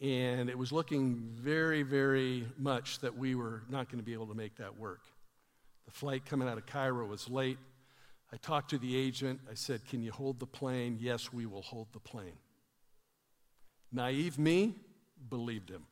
and 0.00 0.48
it 0.48 0.56
was 0.56 0.72
looking 0.72 1.30
very, 1.34 1.82
very 1.82 2.46
much 2.58 3.00
that 3.00 3.16
we 3.16 3.34
were 3.34 3.62
not 3.68 3.90
going 3.90 3.98
to 3.98 4.04
be 4.04 4.14
able 4.14 4.26
to 4.28 4.34
make 4.34 4.56
that 4.56 4.78
work. 4.78 5.02
The 5.84 5.90
flight 5.90 6.24
coming 6.24 6.48
out 6.48 6.56
of 6.56 6.66
Cairo 6.66 7.06
was 7.06 7.28
late. 7.28 7.58
I 8.32 8.36
talked 8.36 8.70
to 8.70 8.78
the 8.78 8.96
agent. 8.96 9.40
I 9.50 9.54
said, 9.54 9.84
Can 9.86 10.02
you 10.02 10.12
hold 10.12 10.38
the 10.38 10.46
plane? 10.46 10.96
Yes, 11.00 11.32
we 11.32 11.46
will 11.46 11.62
hold 11.62 11.88
the 11.92 12.00
plane. 12.00 12.38
Naive 13.92 14.38
me 14.38 14.74
believed 15.28 15.68
him. 15.68 15.84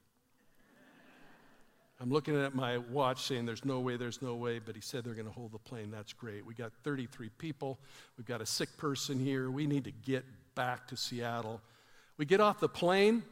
I'm 2.01 2.11
looking 2.11 2.40
at 2.40 2.55
my 2.55 2.79
watch 2.79 3.25
saying, 3.25 3.44
There's 3.44 3.64
no 3.64 3.81
way, 3.81 3.97
there's 3.97 4.23
no 4.23 4.37
way, 4.37 4.61
but 4.61 4.75
he 4.75 4.81
said 4.81 5.05
they're 5.05 5.14
going 5.14 5.27
to 5.27 5.33
hold 5.33 5.53
the 5.53 5.59
plane. 5.59 5.90
That's 5.90 6.12
great. 6.12 6.47
We 6.47 6.55
got 6.55 6.73
33 6.85 7.29
people. 7.38 7.79
We've 8.16 8.27
got 8.27 8.40
a 8.40 8.47
sick 8.47 8.75
person 8.79 9.18
here. 9.18 9.51
We 9.51 9.66
need 9.66 9.85
to 9.85 9.92
get 9.92 10.25
back 10.55 10.87
to 10.88 10.97
Seattle. 10.97 11.61
We 12.16 12.25
get 12.25 12.40
off 12.40 12.61
the 12.61 12.68
plane. 12.68 13.25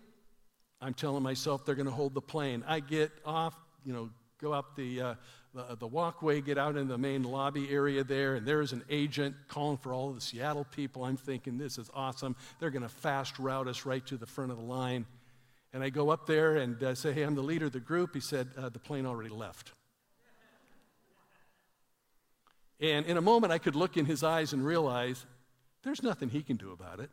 I'm 0.81 0.95
telling 0.95 1.23
myself 1.23 1.65
they're 1.65 1.75
going 1.75 1.87
to 1.87 1.93
hold 1.93 2.15
the 2.15 2.21
plane. 2.21 2.65
I 2.67 2.81
get 2.81 3.11
off, 3.25 3.57
you 3.85 3.93
know, 3.93 4.11
go 4.41 4.53
up 4.53 4.77
the, 4.77 5.01
uh, 5.01 5.15
the, 5.55 5.77
the, 5.77 5.87
walkway, 5.87 6.41
get 6.41 6.59
out 6.59 6.77
in 6.77 6.89
the 6.89 6.99
main 6.99 7.23
lobby 7.23 7.71
area 7.71 8.05
there, 8.05 8.35
and 8.35 8.47
there's 8.47 8.73
an 8.73 8.85
agent 8.91 9.35
calling 9.49 9.79
for 9.79 9.95
all 9.95 10.13
the 10.13 10.21
Seattle 10.21 10.65
people. 10.65 11.05
I'm 11.05 11.17
thinking, 11.17 11.57
this 11.57 11.79
is 11.79 11.91
awesome. 11.95 12.37
They're 12.61 12.71
going 12.71 12.83
to 12.83 12.89
fast 12.89 13.39
route 13.39 13.69
us 13.69 13.87
right 13.87 14.05
to 14.07 14.17
the 14.17 14.27
front 14.27 14.51
of 14.51 14.59
the 14.59 14.65
line. 14.65 15.07
And 15.73 15.83
I 15.83 15.91
go 15.91 16.11
up 16.11 16.27
there 16.27 16.57
and 16.57 16.83
uh, 16.83 16.95
say, 16.95 17.13
hey, 17.13 17.23
I'm 17.23 17.35
the 17.35 17.43
leader 17.43 17.67
of 17.67 17.73
the 17.73 17.81
group. 17.81 18.15
He 18.15 18.21
said, 18.21 18.49
uh, 18.57 18.69
the 18.69 18.79
plane 18.79 19.07
already 19.07 19.31
left. 19.31 19.73
And 22.81 23.07
in 23.07 23.17
a 23.17 23.23
moment, 23.23 23.53
I 23.53 23.59
could 23.59 23.75
look 23.75 23.97
in 23.97 24.05
his 24.05 24.23
eyes 24.23 24.53
and 24.53 24.65
realize 24.65 25.25
there's 25.83 26.03
nothing 26.03 26.29
he 26.29 26.43
can 26.43 26.57
do 26.57 26.73
about 26.73 27.01
it. 27.01 27.11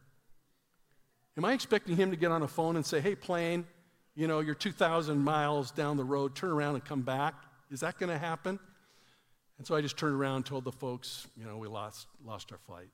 Am 1.37 1.45
I 1.45 1.53
expecting 1.53 1.95
him 1.95 2.11
to 2.11 2.17
get 2.17 2.31
on 2.31 2.43
a 2.43 2.47
phone 2.47 2.75
and 2.75 2.85
say, 2.85 2.99
hey, 2.99 3.15
plane, 3.15 3.65
you 4.15 4.27
know, 4.27 4.39
you're 4.39 4.53
2,000 4.53 5.17
miles 5.17 5.71
down 5.71 5.97
the 5.97 6.03
road, 6.03 6.35
turn 6.35 6.51
around 6.51 6.75
and 6.75 6.85
come 6.85 7.01
back? 7.01 7.33
Is 7.71 7.79
that 7.79 7.97
going 7.97 8.11
to 8.11 8.17
happen? 8.17 8.59
And 9.57 9.65
so 9.65 9.75
I 9.75 9.81
just 9.81 9.97
turned 9.97 10.15
around 10.15 10.37
and 10.37 10.45
told 10.45 10.63
the 10.63 10.71
folks, 10.71 11.27
you 11.35 11.45
know, 11.45 11.57
we 11.57 11.67
lost, 11.67 12.07
lost 12.23 12.51
our 12.51 12.57
flight. 12.59 12.89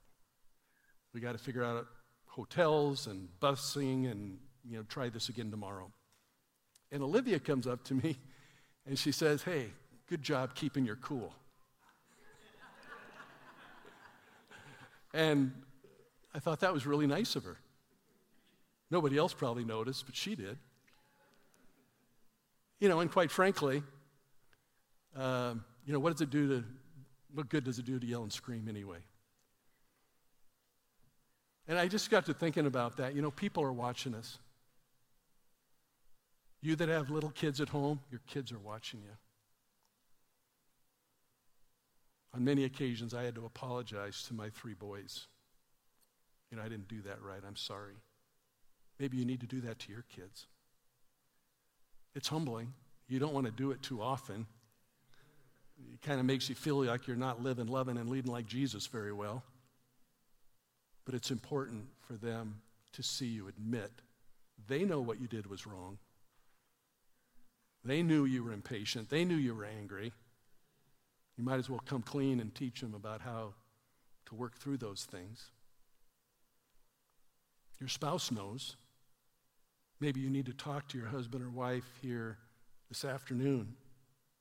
We 1.13 1.19
got 1.19 1.33
to 1.33 1.37
figure 1.37 1.63
out 1.63 1.87
hotels 2.27 3.07
and 3.07 3.27
busing 3.41 4.09
and, 4.09 4.37
you 4.63 4.77
know, 4.77 4.83
try 4.83 5.09
this 5.09 5.29
again 5.29 5.51
tomorrow. 5.51 5.91
And 6.91 7.03
Olivia 7.03 7.39
comes 7.39 7.67
up 7.67 7.83
to 7.85 7.93
me 7.93 8.17
and 8.85 8.97
she 8.97 9.11
says, 9.11 9.43
hey, 9.43 9.67
good 10.07 10.23
job 10.23 10.55
keeping 10.55 10.85
your 10.85 10.95
cool. 10.95 11.33
and 15.13 15.51
I 16.33 16.39
thought 16.39 16.61
that 16.61 16.73
was 16.73 16.85
really 16.85 17.07
nice 17.07 17.35
of 17.35 17.43
her. 17.43 17.57
Nobody 18.91 19.17
else 19.17 19.33
probably 19.33 19.63
noticed, 19.63 20.05
but 20.05 20.15
she 20.15 20.35
did. 20.35 20.57
You 22.79 22.89
know, 22.89 23.01
and 23.01 23.11
quite 23.11 23.29
frankly, 23.29 23.83
um, 25.15 25.63
you 25.85 25.93
know, 25.93 25.99
what 25.99 26.11
does 26.11 26.21
it 26.21 26.29
do 26.29 26.47
to, 26.47 26.63
what 27.33 27.49
good 27.49 27.63
does 27.63 27.77
it 27.77 27.85
do 27.85 27.99
to 27.99 28.05
yell 28.05 28.23
and 28.23 28.31
scream 28.31 28.67
anyway? 28.69 28.99
And 31.67 31.77
I 31.77 31.87
just 31.87 32.09
got 32.09 32.25
to 32.25 32.33
thinking 32.33 32.65
about 32.65 32.97
that. 32.97 33.13
You 33.13 33.21
know, 33.21 33.31
people 33.31 33.63
are 33.63 33.71
watching 33.71 34.15
us. 34.15 34.39
You 36.61 36.75
that 36.75 36.89
have 36.89 37.09
little 37.09 37.29
kids 37.29 37.61
at 37.61 37.69
home, 37.69 37.99
your 38.09 38.21
kids 38.27 38.51
are 38.51 38.59
watching 38.59 39.01
you. 39.01 39.11
On 42.33 42.43
many 42.43 42.63
occasions, 42.63 43.13
I 43.13 43.23
had 43.23 43.35
to 43.35 43.45
apologize 43.45 44.23
to 44.23 44.33
my 44.33 44.49
three 44.49 44.73
boys. 44.73 45.27
You 46.51 46.57
know, 46.57 46.63
I 46.63 46.69
didn't 46.69 46.87
do 46.87 47.01
that 47.03 47.21
right. 47.21 47.41
I'm 47.47 47.55
sorry. 47.55 47.95
Maybe 48.99 49.17
you 49.17 49.25
need 49.25 49.39
to 49.41 49.47
do 49.47 49.61
that 49.61 49.79
to 49.79 49.91
your 49.91 50.03
kids. 50.13 50.45
It's 52.15 52.27
humbling. 52.27 52.73
You 53.07 53.19
don't 53.19 53.33
want 53.33 53.45
to 53.45 53.51
do 53.51 53.71
it 53.71 53.81
too 53.81 54.01
often. 54.01 54.45
It 55.93 56.01
kind 56.01 56.19
of 56.19 56.25
makes 56.25 56.49
you 56.49 56.55
feel 56.55 56.83
like 56.83 57.07
you're 57.07 57.15
not 57.15 57.41
living, 57.41 57.67
loving, 57.67 57.97
and 57.97 58.09
leading 58.09 58.31
like 58.31 58.45
Jesus 58.45 58.87
very 58.87 59.13
well. 59.13 59.43
But 61.05 61.15
it's 61.15 61.31
important 61.31 61.85
for 62.01 62.13
them 62.13 62.61
to 62.93 63.03
see 63.03 63.27
you 63.27 63.47
admit 63.47 63.91
they 64.67 64.83
know 64.83 64.99
what 64.99 65.21
you 65.21 65.27
did 65.27 65.47
was 65.47 65.65
wrong. 65.65 65.97
They 67.85 68.03
knew 68.03 68.25
you 68.25 68.43
were 68.43 68.51
impatient. 68.51 69.09
They 69.09 69.23
knew 69.23 69.35
you 69.35 69.55
were 69.55 69.65
angry. 69.65 70.11
You 71.37 71.43
might 71.45 71.59
as 71.59 71.69
well 71.69 71.81
come 71.85 72.01
clean 72.01 72.41
and 72.41 72.53
teach 72.53 72.81
them 72.81 72.93
about 72.93 73.21
how 73.21 73.53
to 74.25 74.35
work 74.35 74.57
through 74.57 74.77
those 74.77 75.05
things. 75.09 75.51
Your 77.79 77.87
spouse 77.87 78.31
knows. 78.31 78.75
Maybe 79.99 80.21
you 80.21 80.29
need 80.29 80.45
to 80.45 80.53
talk 80.53 80.87
to 80.89 80.97
your 80.97 81.07
husband 81.07 81.43
or 81.43 81.49
wife 81.49 81.83
here 82.01 82.37
this 82.87 83.03
afternoon 83.03 83.75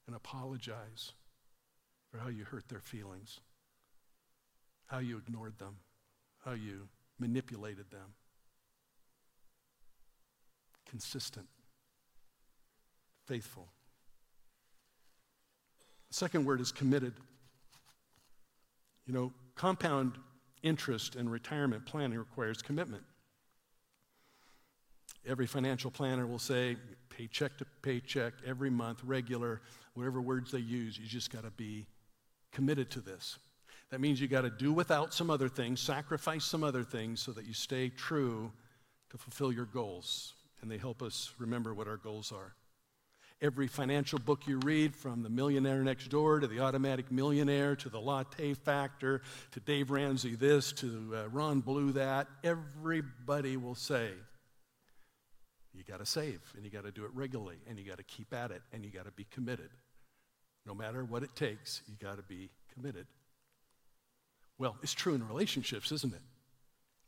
and 0.06 0.14
apologize 0.14 1.12
for 2.10 2.18
how 2.18 2.28
you 2.28 2.44
hurt 2.44 2.68
their 2.68 2.80
feelings, 2.80 3.40
how 4.86 4.98
you 4.98 5.18
ignored 5.18 5.58
them, 5.58 5.76
how 6.44 6.52
you 6.52 6.88
manipulated 7.18 7.90
them. 7.90 8.14
Consistent, 10.88 11.46
faithful. 13.26 13.68
The 16.08 16.14
second 16.14 16.46
word 16.46 16.60
is 16.60 16.72
committed. 16.72 17.12
You 19.06 19.12
know, 19.12 19.32
compound 19.54 20.12
interest 20.62 21.16
and 21.16 21.30
retirement 21.30 21.84
planning 21.84 22.18
requires 22.18 22.62
commitment. 22.62 23.02
Every 25.28 25.46
financial 25.46 25.90
planner 25.90 26.26
will 26.26 26.38
say 26.38 26.76
paycheck 27.10 27.58
to 27.58 27.66
paycheck, 27.82 28.32
every 28.46 28.70
month, 28.70 29.00
regular, 29.04 29.60
whatever 29.92 30.22
words 30.22 30.52
they 30.52 30.58
use, 30.58 30.98
you 30.98 31.06
just 31.06 31.30
got 31.30 31.44
to 31.44 31.50
be 31.50 31.86
committed 32.50 32.90
to 32.92 33.00
this. 33.00 33.38
That 33.90 34.00
means 34.00 34.20
you 34.20 34.28
got 34.28 34.42
to 34.42 34.50
do 34.50 34.72
without 34.72 35.12
some 35.12 35.30
other 35.30 35.48
things, 35.48 35.80
sacrifice 35.80 36.44
some 36.44 36.64
other 36.64 36.82
things 36.82 37.20
so 37.20 37.32
that 37.32 37.44
you 37.46 37.52
stay 37.52 37.88
true 37.90 38.52
to 39.10 39.18
fulfill 39.18 39.52
your 39.52 39.66
goals. 39.66 40.34
And 40.62 40.70
they 40.70 40.78
help 40.78 41.02
us 41.02 41.32
remember 41.38 41.74
what 41.74 41.88
our 41.88 41.96
goals 41.96 42.32
are. 42.32 42.54
Every 43.40 43.68
financial 43.68 44.18
book 44.18 44.46
you 44.46 44.58
read, 44.58 44.96
from 44.96 45.22
The 45.22 45.30
Millionaire 45.30 45.82
Next 45.82 46.08
Door 46.08 46.40
to 46.40 46.48
The 46.48 46.60
Automatic 46.60 47.12
Millionaire 47.12 47.76
to 47.76 47.88
The 47.88 48.00
Latte 48.00 48.54
Factor 48.54 49.22
to 49.52 49.60
Dave 49.60 49.90
Ramsey 49.90 50.34
this 50.34 50.72
to 50.72 51.14
uh, 51.14 51.28
Ron 51.28 51.60
Blue 51.60 51.92
that, 51.92 52.26
everybody 52.42 53.56
will 53.56 53.76
say 53.76 54.10
you 55.78 55.84
got 55.84 56.00
to 56.00 56.06
save, 56.06 56.40
and 56.56 56.64
you 56.64 56.70
got 56.70 56.84
to 56.84 56.90
do 56.90 57.04
it 57.04 57.10
regularly, 57.14 57.56
and 57.68 57.78
you 57.78 57.84
got 57.84 57.98
to 57.98 58.04
keep 58.04 58.34
at 58.34 58.50
it, 58.50 58.62
and 58.72 58.84
you 58.84 58.90
got 58.90 59.04
to 59.04 59.12
be 59.12 59.26
committed. 59.30 59.70
No 60.66 60.74
matter 60.74 61.04
what 61.04 61.22
it 61.22 61.34
takes, 61.34 61.82
you 61.88 61.94
got 62.04 62.16
to 62.16 62.22
be 62.22 62.50
committed. 62.74 63.06
Well, 64.58 64.76
it's 64.82 64.92
true 64.92 65.14
in 65.14 65.26
relationships, 65.26 65.92
isn't 65.92 66.12
it? 66.12 66.20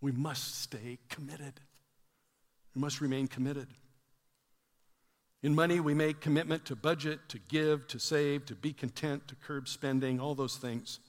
We 0.00 0.12
must 0.12 0.62
stay 0.62 0.98
committed. 1.09 1.61
We 2.74 2.80
must 2.80 3.00
remain 3.00 3.26
committed. 3.26 3.66
In 5.42 5.54
money, 5.54 5.80
we 5.80 5.94
make 5.94 6.20
commitment 6.20 6.66
to 6.66 6.76
budget, 6.76 7.18
to 7.30 7.38
give, 7.48 7.87
to 7.88 7.98
save, 7.98 8.46
to 8.46 8.54
be 8.54 8.72
content, 8.72 9.26
to 9.28 9.35
curb 9.35 9.68
spending, 9.68 10.20
all 10.20 10.35
those 10.35 10.56
things. 10.56 11.00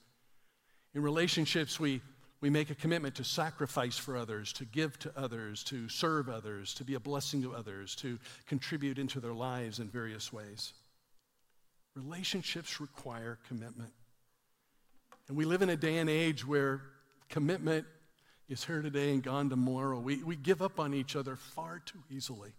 In 0.94 1.04
relationships, 1.04 1.80
we 1.80 2.02
we 2.42 2.50
make 2.50 2.72
a 2.72 2.76
commitment 2.76 3.16
to 3.16 3.24
sacrifice 3.24 3.98
for 3.98 4.18
others, 4.18 4.52
to 4.54 4.66
give 4.66 4.98
to 5.00 5.12
others, 5.16 5.64
to 5.66 5.88
serve 5.88 6.28
others, 6.28 6.74
to 6.74 6.84
be 6.84 6.96
a 6.96 7.00
blessing 7.00 7.44
to 7.44 7.54
others, 7.54 7.96
to 7.98 8.18
contribute 8.48 8.98
into 8.98 9.20
their 9.20 9.34
lives 9.34 9.80
in 9.80 9.88
various 9.88 10.34
ways. 10.34 10.74
Relationships 11.96 12.82
require 12.82 13.38
commitment. 13.48 13.92
And 15.28 15.38
we 15.38 15.46
live 15.46 15.62
in 15.62 15.70
a 15.70 15.78
day 15.78 16.00
and 16.00 16.10
age 16.10 16.46
where 16.46 16.82
commitment 17.30 17.86
is 18.50 18.66
here 18.66 18.82
today 18.82 19.14
and 19.14 19.22
gone 19.22 19.50
tomorrow. 19.50 20.00
We, 20.00 20.24
we 20.24 20.36
give 20.36 20.64
up 20.64 20.80
on 20.80 20.96
each 20.96 21.16
other 21.16 21.36
far 21.36 21.80
too 21.86 22.00
easily. 22.10 22.54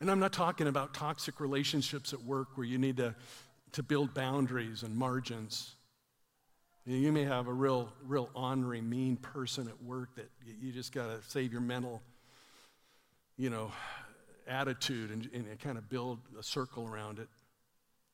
And 0.00 0.10
I'm 0.10 0.20
not 0.20 0.32
talking 0.32 0.66
about 0.66 0.94
toxic 0.94 1.40
relationships 1.40 2.12
at 2.12 2.22
work 2.22 2.56
where 2.56 2.66
you 2.66 2.78
need 2.78 2.96
to, 2.98 3.14
to 3.72 3.82
build 3.82 4.14
boundaries 4.14 4.82
and 4.82 4.96
margins. 4.96 5.74
You 6.90 7.12
may 7.12 7.24
have 7.24 7.48
a 7.48 7.52
real, 7.52 7.92
real 8.06 8.30
ornery, 8.32 8.80
mean 8.80 9.16
person 9.18 9.68
at 9.68 9.82
work 9.82 10.14
that 10.14 10.30
you 10.58 10.72
just 10.72 10.90
got 10.90 11.08
to 11.08 11.18
save 11.28 11.52
your 11.52 11.60
mental, 11.60 12.00
you 13.36 13.50
know, 13.50 13.72
attitude 14.46 15.10
and, 15.10 15.28
and 15.34 15.60
kind 15.60 15.76
of 15.76 15.90
build 15.90 16.18
a 16.38 16.42
circle 16.42 16.86
around 16.86 17.18
it. 17.18 17.28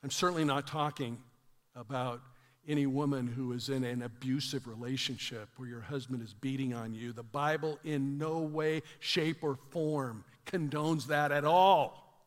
I'm 0.02 0.10
certainly 0.10 0.44
not 0.44 0.66
talking 0.66 1.18
about 1.76 2.20
any 2.66 2.86
woman 2.86 3.28
who 3.28 3.52
is 3.52 3.68
in 3.68 3.84
an 3.84 4.02
abusive 4.02 4.66
relationship 4.66 5.50
where 5.56 5.68
your 5.68 5.82
husband 5.82 6.20
is 6.20 6.34
beating 6.34 6.74
on 6.74 6.94
you. 6.94 7.12
The 7.12 7.22
Bible, 7.22 7.78
in 7.84 8.18
no 8.18 8.40
way, 8.40 8.82
shape, 8.98 9.44
or 9.44 9.56
form, 9.70 10.24
condones 10.46 11.06
that 11.06 11.30
at 11.30 11.44
all. 11.44 12.26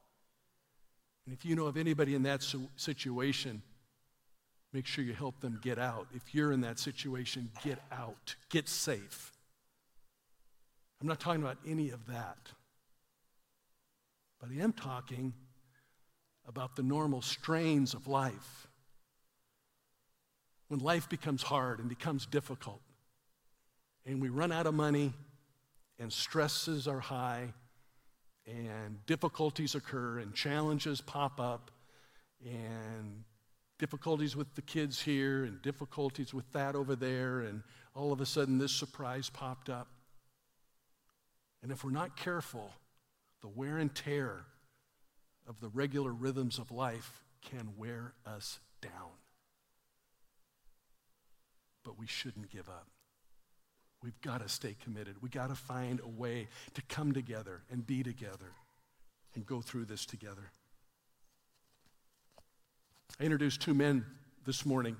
And 1.25 1.35
if 1.35 1.43
you 1.43 1.57
know 1.57 1.65
of 1.65 1.75
anybody 1.75 2.15
in 2.15 2.23
that 2.23 2.41
situation, 2.77 3.61
make 4.73 4.85
sure 4.85 5.03
you 5.03 5.13
help 5.13 5.39
them 5.39 5.59
get 5.61 5.79
out. 5.79 6.07
If 6.13 6.35
you're 6.35 6.51
in 6.51 6.61
that 6.61 6.79
situation, 6.79 7.49
get 7.63 7.79
out, 7.91 8.35
get 8.49 8.67
safe. 8.67 9.31
I'm 11.01 11.07
not 11.07 11.19
talking 11.19 11.41
about 11.41 11.57
any 11.65 11.89
of 11.91 12.07
that. 12.07 12.37
But 14.39 14.49
I 14.51 14.63
am 14.63 14.73
talking 14.73 15.33
about 16.47 16.75
the 16.75 16.83
normal 16.83 17.21
strains 17.21 17.93
of 17.93 18.07
life. 18.07 18.67
When 20.67 20.79
life 20.79 21.07
becomes 21.09 21.43
hard 21.43 21.79
and 21.79 21.87
becomes 21.87 22.25
difficult, 22.25 22.81
and 24.05 24.21
we 24.21 24.29
run 24.29 24.51
out 24.51 24.67
of 24.67 24.73
money, 24.73 25.13
and 25.99 26.11
stresses 26.11 26.87
are 26.87 26.99
high, 26.99 27.53
and 28.45 29.05
difficulties 29.05 29.75
occur, 29.75 30.19
and 30.19 30.33
challenges 30.33 31.01
pop 31.01 31.39
up, 31.39 31.71
and 32.45 33.23
difficulties 33.79 34.35
with 34.35 34.55
the 34.55 34.61
kids 34.61 35.01
here, 35.01 35.43
and 35.43 35.61
difficulties 35.61 36.33
with 36.33 36.51
that 36.53 36.75
over 36.75 36.95
there, 36.95 37.41
and 37.41 37.61
all 37.95 38.11
of 38.11 38.21
a 38.21 38.25
sudden 38.25 38.57
this 38.57 38.71
surprise 38.71 39.29
popped 39.29 39.69
up. 39.69 39.87
And 41.61 41.71
if 41.71 41.83
we're 41.83 41.91
not 41.91 42.15
careful, 42.15 42.71
the 43.41 43.47
wear 43.47 43.77
and 43.77 43.93
tear 43.93 44.45
of 45.47 45.59
the 45.59 45.69
regular 45.69 46.11
rhythms 46.11 46.59
of 46.59 46.71
life 46.71 47.23
can 47.41 47.69
wear 47.77 48.13
us 48.25 48.59
down. 48.81 48.91
But 51.83 51.97
we 51.97 52.07
shouldn't 52.07 52.49
give 52.51 52.67
up. 52.67 52.87
We've 54.03 54.19
got 54.21 54.41
to 54.41 54.49
stay 54.49 54.75
committed. 54.83 55.15
We've 55.21 55.31
got 55.31 55.49
to 55.49 55.55
find 55.55 55.99
a 55.99 56.07
way 56.07 56.47
to 56.75 56.81
come 56.83 57.13
together 57.13 57.61
and 57.71 57.85
be 57.85 58.03
together 58.03 58.51
and 59.33 59.45
go 59.45 59.61
through 59.61 59.85
this 59.85 60.05
together. 60.05 60.51
I 63.19 63.23
introduced 63.23 63.61
two 63.61 63.73
men 63.73 64.05
this 64.45 64.65
morning 64.65 64.95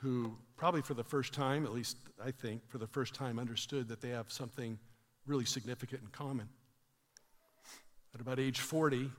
who, 0.00 0.36
probably 0.56 0.82
for 0.82 0.94
the 0.94 1.04
first 1.04 1.32
time, 1.32 1.64
at 1.64 1.72
least 1.72 1.96
I 2.24 2.30
think, 2.30 2.68
for 2.68 2.78
the 2.78 2.86
first 2.86 3.14
time, 3.14 3.38
understood 3.38 3.88
that 3.88 4.00
they 4.00 4.10
have 4.10 4.30
something 4.30 4.78
really 5.26 5.44
significant 5.44 6.02
in 6.02 6.08
common. 6.08 6.48
At 8.14 8.20
about 8.20 8.38
age 8.38 8.60
40, 8.60 9.10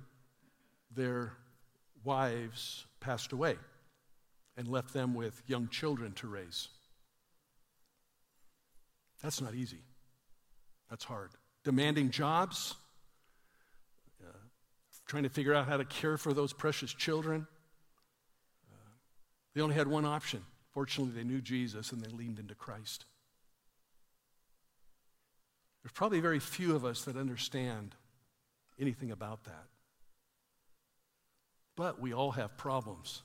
their 0.95 1.33
wives 2.03 2.85
passed 2.99 3.33
away 3.33 3.57
and 4.57 4.67
left 4.67 4.93
them 4.93 5.13
with 5.13 5.41
young 5.47 5.67
children 5.67 6.13
to 6.13 6.27
raise. 6.27 6.69
That's 9.21 9.41
not 9.41 9.53
easy. 9.53 9.83
That's 10.89 11.03
hard. 11.03 11.31
Demanding 11.63 12.09
jobs, 12.09 12.75
trying 15.09 15.23
to 15.23 15.29
figure 15.29 15.55
out 15.55 15.67
how 15.67 15.75
to 15.75 15.85
care 15.85 16.17
for 16.17 16.33
those 16.33 16.53
precious 16.53 16.93
children. 16.93 17.47
They 19.55 19.61
only 19.61 19.73
had 19.73 19.87
one 19.87 20.05
option. 20.05 20.43
Fortunately, 20.71 21.11
they 21.11 21.27
knew 21.27 21.41
Jesus 21.41 21.91
and 21.91 21.99
they 21.99 22.11
leaned 22.11 22.37
into 22.37 22.53
Christ. 22.53 23.05
There's 25.81 25.93
probably 25.93 26.19
very 26.19 26.37
few 26.39 26.75
of 26.75 26.85
us 26.85 27.05
that 27.05 27.17
understand 27.17 27.95
anything 28.79 29.09
about 29.09 29.45
that. 29.45 29.65
But 31.75 31.99
we 31.99 32.13
all 32.13 32.31
have 32.31 32.55
problems. 32.55 33.23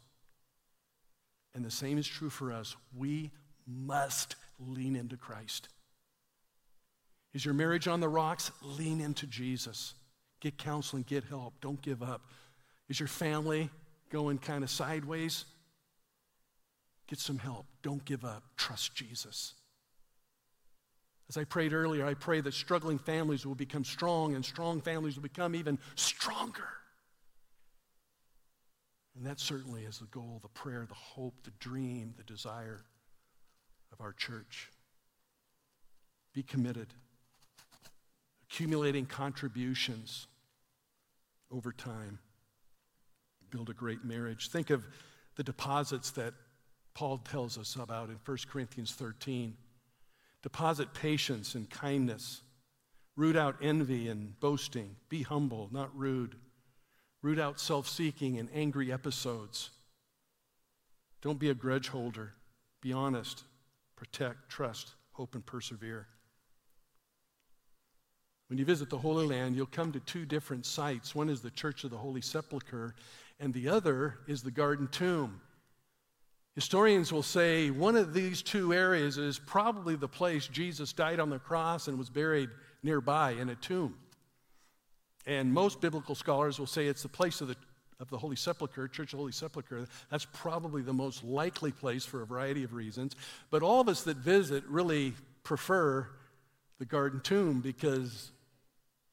And 1.55 1.63
the 1.63 1.71
same 1.71 1.99
is 1.99 2.07
true 2.07 2.31
for 2.31 2.51
us. 2.51 2.77
We 2.97 3.31
must 3.67 4.37
lean 4.59 4.97
into 4.97 5.19
Christ. 5.19 5.69
Is 7.35 7.45
your 7.45 7.53
marriage 7.53 7.89
on 7.89 8.01
the 8.01 8.09
rocks? 8.09 8.51
Lean 8.63 9.03
into 9.03 9.27
Jesus. 9.27 9.93
Get 10.45 10.59
counseling, 10.59 11.07
get 11.09 11.25
help. 11.25 11.55
Don't 11.63 11.81
give 11.81 12.03
up. 12.03 12.21
Is 12.91 13.01
your 13.01 13.07
family 13.07 13.71
going 14.11 14.37
kind 14.37 14.63
of 14.63 14.69
sideways? 14.69 15.47
Get 17.07 17.19
some 17.19 17.39
help. 17.39 17.65
Don't 17.83 18.05
give 18.05 18.27
up. 18.27 18.43
Trust 18.59 18.95
Jesus. 18.95 19.55
As 21.31 21.39
I 21.39 21.45
prayed 21.45 21.73
earlier, 21.73 22.05
I 22.05 22.13
pray 22.13 22.43
that 22.43 22.53
struggling 22.53 22.99
families 22.99 23.47
will 23.47 23.55
become 23.55 23.85
strong 23.85 24.35
and 24.35 24.45
strong 24.45 24.83
families 24.83 25.17
will 25.17 25.23
become 25.23 25.55
even 25.55 25.79
stronger. 25.95 26.69
And 29.17 29.25
that 29.25 29.41
certainly 29.41 29.85
is 29.85 29.99
the 29.99 30.05
goal, 30.07 30.41
the 30.43 30.49
prayer, 30.49 30.85
the 30.87 30.93
hope, 30.93 31.37
the 31.45 31.53
dream, 31.59 32.13
the 32.19 32.23
desire 32.23 32.85
of 33.95 34.03
our 34.03 34.13
church. 34.13 34.69
Be 36.35 36.43
committed, 36.43 36.89
accumulating 38.51 39.07
contributions 39.07 40.27
over 41.55 41.73
time. 41.73 42.19
Build 43.51 43.71
a 43.71 43.75
great 43.75 44.05
marriage. 44.05 44.51
Think 44.51 44.71
of 44.71 44.87
the 45.37 45.45
deposits 45.45 46.11
that 46.13 46.35
Paul 46.95 47.19
tells 47.19 47.59
us 47.59 47.77
about 47.77 48.09
in 48.09 48.19
1 48.25 48.39
Corinthians 48.49 48.93
13. 48.93 49.57
Deposit 50.43 50.93
patience 50.95 51.55
and 51.55 51.71
kindness. 51.71 52.43
Root 53.17 53.37
out 53.37 53.57
envy 53.63 54.09
and 54.09 54.39
boasting. 54.41 54.97
Be 55.09 55.23
humble, 55.23 55.69
not 55.73 55.97
rude. 55.97 56.35
Root 57.23 57.39
out 57.39 57.61
self 57.61 57.89
seeking 57.89 58.39
and 58.39 58.49
angry 58.53 58.93
episodes. 58.93 59.71
Don't 61.23 61.39
be 61.39 61.51
a 61.51 61.55
grudge 61.55 61.89
holder. 61.89 62.35
Be 62.83 62.93
honest. 62.93 63.45
Protect, 63.97 64.49
trust, 64.49 64.95
hope, 65.13 65.35
and 65.35 65.47
persevere. 65.47 66.09
When 68.55 68.59
you 68.61 68.65
visit 68.65 68.89
the 68.89 68.99
Holy 68.99 69.27
Land, 69.27 69.57
you'll 69.57 69.67
come 69.67 69.91
to 69.91 69.99
two 69.99 70.25
different 70.25 70.65
sites. 70.65 71.13
One 71.13 71.29
is 71.29 71.41
the 71.41 71.51
Church 71.51 71.83
of 71.83 71.91
the 71.91 71.97
Holy 71.97 72.21
Sepulchre, 72.21 72.95
and 73.41 73.53
the 73.53 73.69
other 73.69 74.21
is 74.29 74.45
the 74.45 74.53
Garden 74.53 74.87
Tomb. 74.93 75.41
Historians 76.55 77.13
will 77.13 77.25
say 77.25 77.71
one 77.71 77.97
of 77.97 78.15
these 78.15 78.43
two 78.43 78.73
areas 78.73 79.19
is 79.19 79.41
probably 79.41 79.97
the 79.97 80.07
place 80.07 80.47
Jesus 80.47 80.93
died 80.93 81.19
on 81.19 81.31
the 81.31 81.41
cross 81.41 81.89
and 81.89 81.99
was 81.99 82.09
buried 82.09 82.49
nearby 82.85 83.33
in 83.33 83.49
a 83.49 83.57
tomb. 83.57 83.97
And 85.27 85.53
most 85.53 85.81
biblical 85.81 86.15
scholars 86.15 86.61
will 86.61 86.69
say 86.69 86.87
it's 86.87 87.03
the 87.03 87.09
place 87.09 87.41
of 87.41 87.49
the, 87.49 87.57
of 87.99 88.09
the 88.09 88.19
Holy 88.19 88.37
Sepulchre, 88.37 88.87
Church 88.87 89.09
of 89.09 89.17
the 89.17 89.23
Holy 89.23 89.33
Sepulchre. 89.33 89.89
That's 90.13 90.29
probably 90.33 90.83
the 90.83 90.93
most 90.93 91.25
likely 91.25 91.73
place 91.73 92.05
for 92.05 92.23
a 92.23 92.27
variety 92.27 92.63
of 92.63 92.73
reasons. 92.73 93.17
But 93.51 93.65
all 93.65 93.81
of 93.81 93.89
us 93.89 94.05
that 94.05 94.19
visit 94.19 94.63
really 94.69 95.15
prefer 95.43 96.09
the 96.79 96.85
garden 96.85 97.21
tomb 97.21 97.61
because 97.61 98.31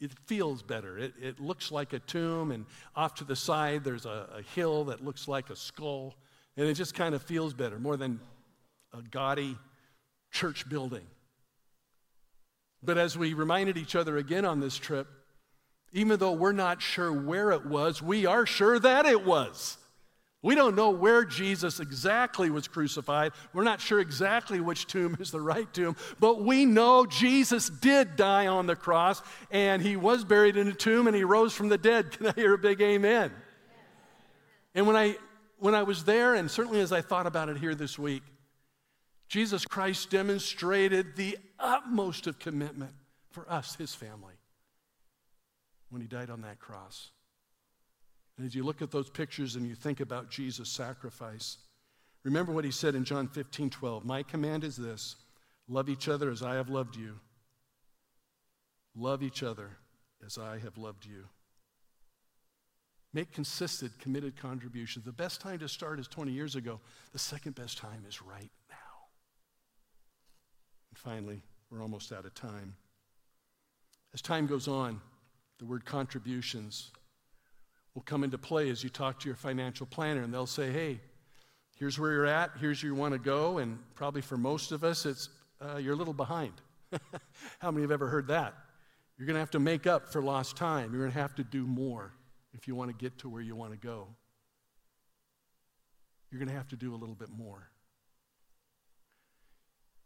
it 0.02 0.12
feels 0.26 0.64
better. 0.64 0.98
It, 0.98 1.14
it 1.22 1.40
looks 1.40 1.72
like 1.72 1.94
a 1.94 2.00
tomb, 2.00 2.52
and 2.52 2.66
off 2.96 3.16
to 3.16 3.24
the 3.24 3.36
side, 3.36 3.84
there's 3.84 4.06
a, 4.06 4.28
a 4.40 4.42
hill 4.56 4.86
that 4.86 5.06
looks 5.06 5.28
like 5.28 5.50
a 5.52 5.56
skull. 5.56 6.16
And 6.58 6.68
it 6.68 6.74
just 6.74 6.96
kind 6.96 7.16
of 7.16 7.22
feels 7.22 7.54
better, 7.54 7.80
more 7.80 7.96
than 7.96 8.20
a 8.94 9.02
gaudy 9.02 9.58
church 10.32 10.68
building. 10.68 11.06
But 12.84 12.98
as 12.98 13.18
we 13.18 13.34
reminded 13.34 13.78
each 13.78 13.96
other 13.96 14.18
again 14.18 14.44
on 14.44 14.60
this 14.60 14.76
trip, 14.76 15.08
even 15.94 16.20
though 16.20 16.32
we're 16.32 16.52
not 16.52 16.82
sure 16.82 17.14
where 17.14 17.52
it 17.52 17.66
was, 17.66 18.02
we 18.02 18.26
are 18.26 18.46
sure 18.46 18.80
that 18.80 19.06
it 19.06 19.24
was. 19.24 19.78
We 20.44 20.56
don't 20.56 20.76
know 20.76 20.90
where 20.90 21.24
Jesus 21.24 21.80
exactly 21.80 22.50
was 22.50 22.68
crucified. 22.68 23.34
We're 23.54 23.64
not 23.64 23.80
sure 23.80 24.00
exactly 24.00 24.60
which 24.60 24.88
tomb 24.88 25.18
is 25.20 25.30
the 25.30 25.42
right 25.42 25.72
tomb, 25.72 25.96
but 26.20 26.42
we 26.42 26.66
know 26.66 27.06
Jesus 27.06 27.70
did 27.70 28.16
die 28.16 28.48
on 28.48 28.66
the 28.66 28.76
cross 28.76 29.22
and 29.52 29.84
he 29.84 29.96
was 29.96 30.24
buried 30.24 30.58
in 30.58 30.68
a 30.68 30.74
tomb 30.74 31.06
and 31.06 31.16
he 31.16 31.24
rose 31.24 31.54
from 31.54 31.70
the 31.70 31.78
dead. 31.78 32.12
Can 32.12 32.28
I 32.28 32.32
hear 32.34 32.54
a 32.54 32.58
big 32.58 32.82
amen? 32.82 33.32
And 34.74 34.88
when 34.88 34.96
I 34.96 35.18
when 35.60 35.76
I 35.76 35.84
was 35.84 36.06
there, 36.06 36.34
and 36.34 36.50
certainly 36.50 36.82
as 36.82 36.92
I 36.92 37.02
thought 37.02 37.28
about 37.28 37.48
it 37.48 37.58
here 37.58 37.76
this 37.76 38.00
week, 38.00 38.24
Jesus 39.28 39.64
Christ 39.64 40.10
demonstrated 40.10 41.16
the 41.16 41.38
utmost 41.60 42.26
of 42.26 42.40
commitment 42.40 42.94
for 43.30 43.50
us, 43.50 43.76
his 43.76 43.94
family, 43.94 44.34
when 45.92 46.02
he 46.02 46.08
died 46.08 46.32
on 46.32 46.42
that 46.42 46.60
cross. 46.60 47.12
And 48.42 48.48
as 48.48 48.56
you 48.56 48.64
look 48.64 48.82
at 48.82 48.90
those 48.90 49.08
pictures 49.08 49.56
and 49.56 49.68
you 49.68 49.76
think 49.76 50.00
about 50.00 50.32
Jesus' 50.32 50.68
sacrifice, 50.68 51.58
remember 52.24 52.52
what 52.52 52.66
he 52.66 52.72
said 52.72 52.96
in 52.96 53.04
John 53.04 53.28
15 53.28 53.70
12. 53.70 54.04
My 54.04 54.24
command 54.24 54.64
is 54.64 54.76
this 54.76 55.16
love 55.68 55.90
each 55.90 56.08
other 56.08 56.32
as 56.32 56.42
I 56.42 56.56
have 56.56 56.68
loved 56.68 56.96
you. 56.96 57.20
Love 58.96 59.22
each 59.22 59.44
other 59.44 59.78
as 60.26 60.40
I 60.40 60.58
have 60.58 60.76
loved 60.80 61.06
you. 61.06 61.26
Make 63.14 63.32
consistent, 63.32 63.92
committed 64.00 64.36
contributions. 64.36 65.06
The 65.06 65.12
best 65.12 65.40
time 65.40 65.60
to 65.60 65.70
start 65.70 66.00
is 66.00 66.08
20 66.08 66.32
years 66.32 66.56
ago. 66.56 66.80
The 67.14 67.20
second 67.20 67.54
best 67.54 67.78
time 67.78 68.06
is 68.10 68.24
right 68.24 68.50
now. 68.72 69.06
And 70.90 70.98
finally, 70.98 71.44
we're 71.70 71.84
almost 71.84 72.12
out 72.12 72.26
of 72.26 72.34
time. 72.34 72.74
As 74.16 74.22
time 74.24 74.48
goes 74.48 74.68
on, 74.68 75.00
the 75.60 75.66
word 75.66 75.86
contributions 75.86 76.90
will 77.94 78.02
come 78.04 78.24
into 78.24 78.38
play 78.38 78.70
as 78.70 78.84
you 78.84 78.90
talk 78.90 79.20
to 79.20 79.28
your 79.28 79.36
financial 79.36 79.86
planner, 79.86 80.22
and 80.22 80.34
they'll 80.34 80.46
say, 80.46 80.72
hey, 80.72 81.00
here's 81.78 82.00
where 82.00 82.12
you're 82.12 82.26
at, 82.26 82.52
here's 82.60 82.82
where 82.84 82.92
you 82.92 82.96
want 82.96 83.14
to 83.14 83.20
go, 83.20 83.58
and 83.58 83.78
probably 83.96 84.22
for 84.22 84.38
most 84.38 84.72
of 84.72 84.84
us, 84.84 85.06
it's 85.06 85.30
uh, 85.62 85.78
you're 85.78 85.94
a 85.94 85.98
little 85.98 86.14
behind. 86.14 86.54
How 87.60 87.72
many 87.72 87.84
have 87.84 87.92
ever 87.92 88.08
heard 88.08 88.28
that? 88.28 88.54
You're 89.18 89.28
going 89.28 89.36
to 89.36 89.40
have 89.40 89.52
to 89.52 89.60
make 89.60 89.86
up 89.86 90.12
for 90.12 90.22
lost 90.22 90.58
time. 90.58 90.92
You're 90.92 91.02
going 91.02 91.14
to 91.14 91.20
have 91.20 91.36
to 91.36 91.44
do 91.44 91.68
more 91.68 92.12
if 92.54 92.68
you 92.68 92.76
want 92.76 92.90
to 92.90 92.96
get 92.98 93.20
to 93.20 93.30
where 93.30 93.42
you 93.42 93.56
want 93.56 93.72
to 93.72 93.78
go. 93.78 94.08
You're 96.32 96.40
going 96.40 96.50
to 96.50 96.56
have 96.56 96.70
to 96.70 96.76
do 96.76 96.94
a 96.94 96.98
little 96.98 97.16
bit 97.16 97.30
more. 97.30 97.70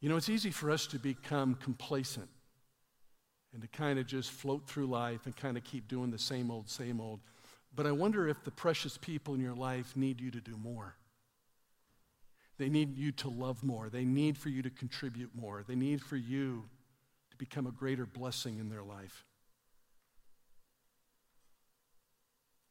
You 0.01 0.09
know, 0.09 0.17
it's 0.17 0.29
easy 0.29 0.51
for 0.51 0.69
us 0.69 0.85
to 0.87 0.99
become 0.99 1.55
complacent 1.55 2.29
and 3.53 3.61
to 3.61 3.67
kind 3.69 3.97
of 3.97 4.05
just 4.05 4.31
float 4.31 4.67
through 4.67 4.87
life 4.87 5.25
and 5.25 5.35
kind 5.35 5.55
of 5.55 5.63
keep 5.63 5.87
doing 5.87 6.11
the 6.11 6.19
same 6.19 6.51
old, 6.51 6.69
same 6.69 6.99
old. 6.99 7.21
But 7.75 7.85
I 7.85 7.91
wonder 7.91 8.27
if 8.27 8.43
the 8.43 8.51
precious 8.51 8.97
people 8.97 9.33
in 9.33 9.41
your 9.41 9.53
life 9.53 9.95
need 9.95 10.21
you 10.21 10.31
to 10.31 10.39
do 10.39 10.55
more. 10.57 10.95
They 12.57 12.69
need 12.69 12.97
you 12.97 13.11
to 13.13 13.29
love 13.29 13.63
more. 13.63 13.89
They 13.89 14.05
need 14.05 14.37
for 14.37 14.49
you 14.49 14.61
to 14.61 14.69
contribute 14.69 15.31
more. 15.35 15.63
They 15.67 15.75
need 15.75 16.01
for 16.01 16.15
you 16.15 16.63
to 17.31 17.37
become 17.37 17.67
a 17.67 17.71
greater 17.71 18.05
blessing 18.05 18.59
in 18.59 18.69
their 18.69 18.83
life. 18.83 19.25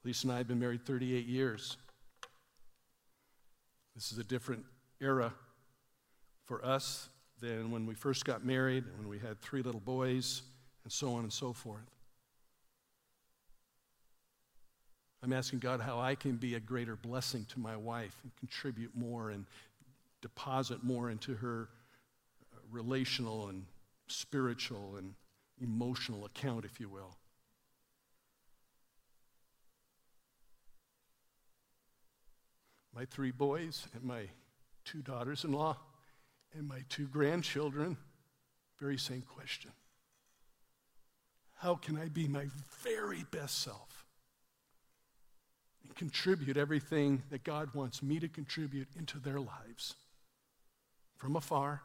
Lisa 0.05 0.27
and 0.27 0.35
I 0.35 0.39
have 0.39 0.49
been 0.49 0.61
married 0.61 0.87
38 0.87 1.27
years. 1.27 1.77
This 3.95 4.11
is 4.11 4.19
a 4.19 4.25
different 4.25 4.65
era 5.01 5.33
for 6.47 6.65
us 6.65 7.09
than 7.41 7.71
when 7.71 7.87
we 7.87 7.95
first 7.95 8.25
got 8.25 8.45
married 8.45 8.85
and 8.85 8.99
when 8.99 9.09
we 9.09 9.19
had 9.19 9.41
three 9.41 9.63
little 9.63 9.81
boys 9.81 10.43
and 10.83 10.93
so 10.93 11.15
on 11.15 11.21
and 11.21 11.33
so 11.33 11.53
forth. 11.53 11.94
I'm 15.25 15.33
asking 15.33 15.61
God 15.61 15.81
how 15.81 15.99
I 15.99 16.17
can 16.17 16.37
be 16.37 16.55
a 16.55 16.61
greater 16.61 16.97
blessing 16.97 17.47
to 17.47 17.59
my 17.59 17.79
wife 17.79 18.15
and 18.23 18.37
contribute 18.37 18.95
more 18.95 19.31
and 19.31 19.47
deposit 20.21 20.85
more 20.85 21.09
into 21.09 21.33
her 21.37 21.71
uh, 22.53 22.59
relational 22.71 23.49
and 23.49 23.65
spiritual 24.07 24.97
and 24.99 25.15
emotional 25.63 26.27
account, 26.27 26.67
if 26.67 26.79
you 26.79 26.91
will. 26.91 27.17
My 32.95 33.07
three 33.07 33.31
boys 33.31 33.87
and 33.95 34.05
my 34.05 34.25
two 34.85 35.01
daughters 35.01 35.43
in 35.45 35.53
law 35.53 35.79
and 36.53 36.69
my 36.69 36.81
two 36.91 37.07
grandchildren, 37.07 37.97
very 38.79 38.99
same 38.99 39.23
question. 39.23 39.71
How 41.55 41.77
can 41.77 41.97
I 41.97 42.11
be 42.11 42.29
my 42.29 42.49
very 42.83 43.25
best 43.31 43.63
self 43.63 44.04
contribute 45.95 46.57
everything 46.57 47.23
that 47.31 47.45
God 47.45 47.75
wants 47.75 48.03
me 48.03 48.19
to 48.21 48.29
contribute 48.29 48.89
into 48.97 49.19
their 49.19 49.41
lives? 49.41 49.95
from 51.25 51.37
afar, 51.37 51.83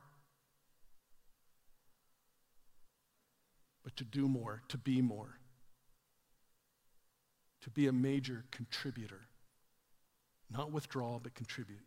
but 3.85 3.95
to 3.95 4.03
do 4.03 4.27
more, 4.27 4.61
to 4.67 4.77
be 4.77 5.01
more, 5.01 5.39
to 7.61 7.69
be 7.69 7.87
a 7.87 7.93
major 7.93 8.43
contributor. 8.51 9.21
Not 10.51 10.73
withdraw, 10.73 11.19
but 11.19 11.35
contribute. 11.35 11.85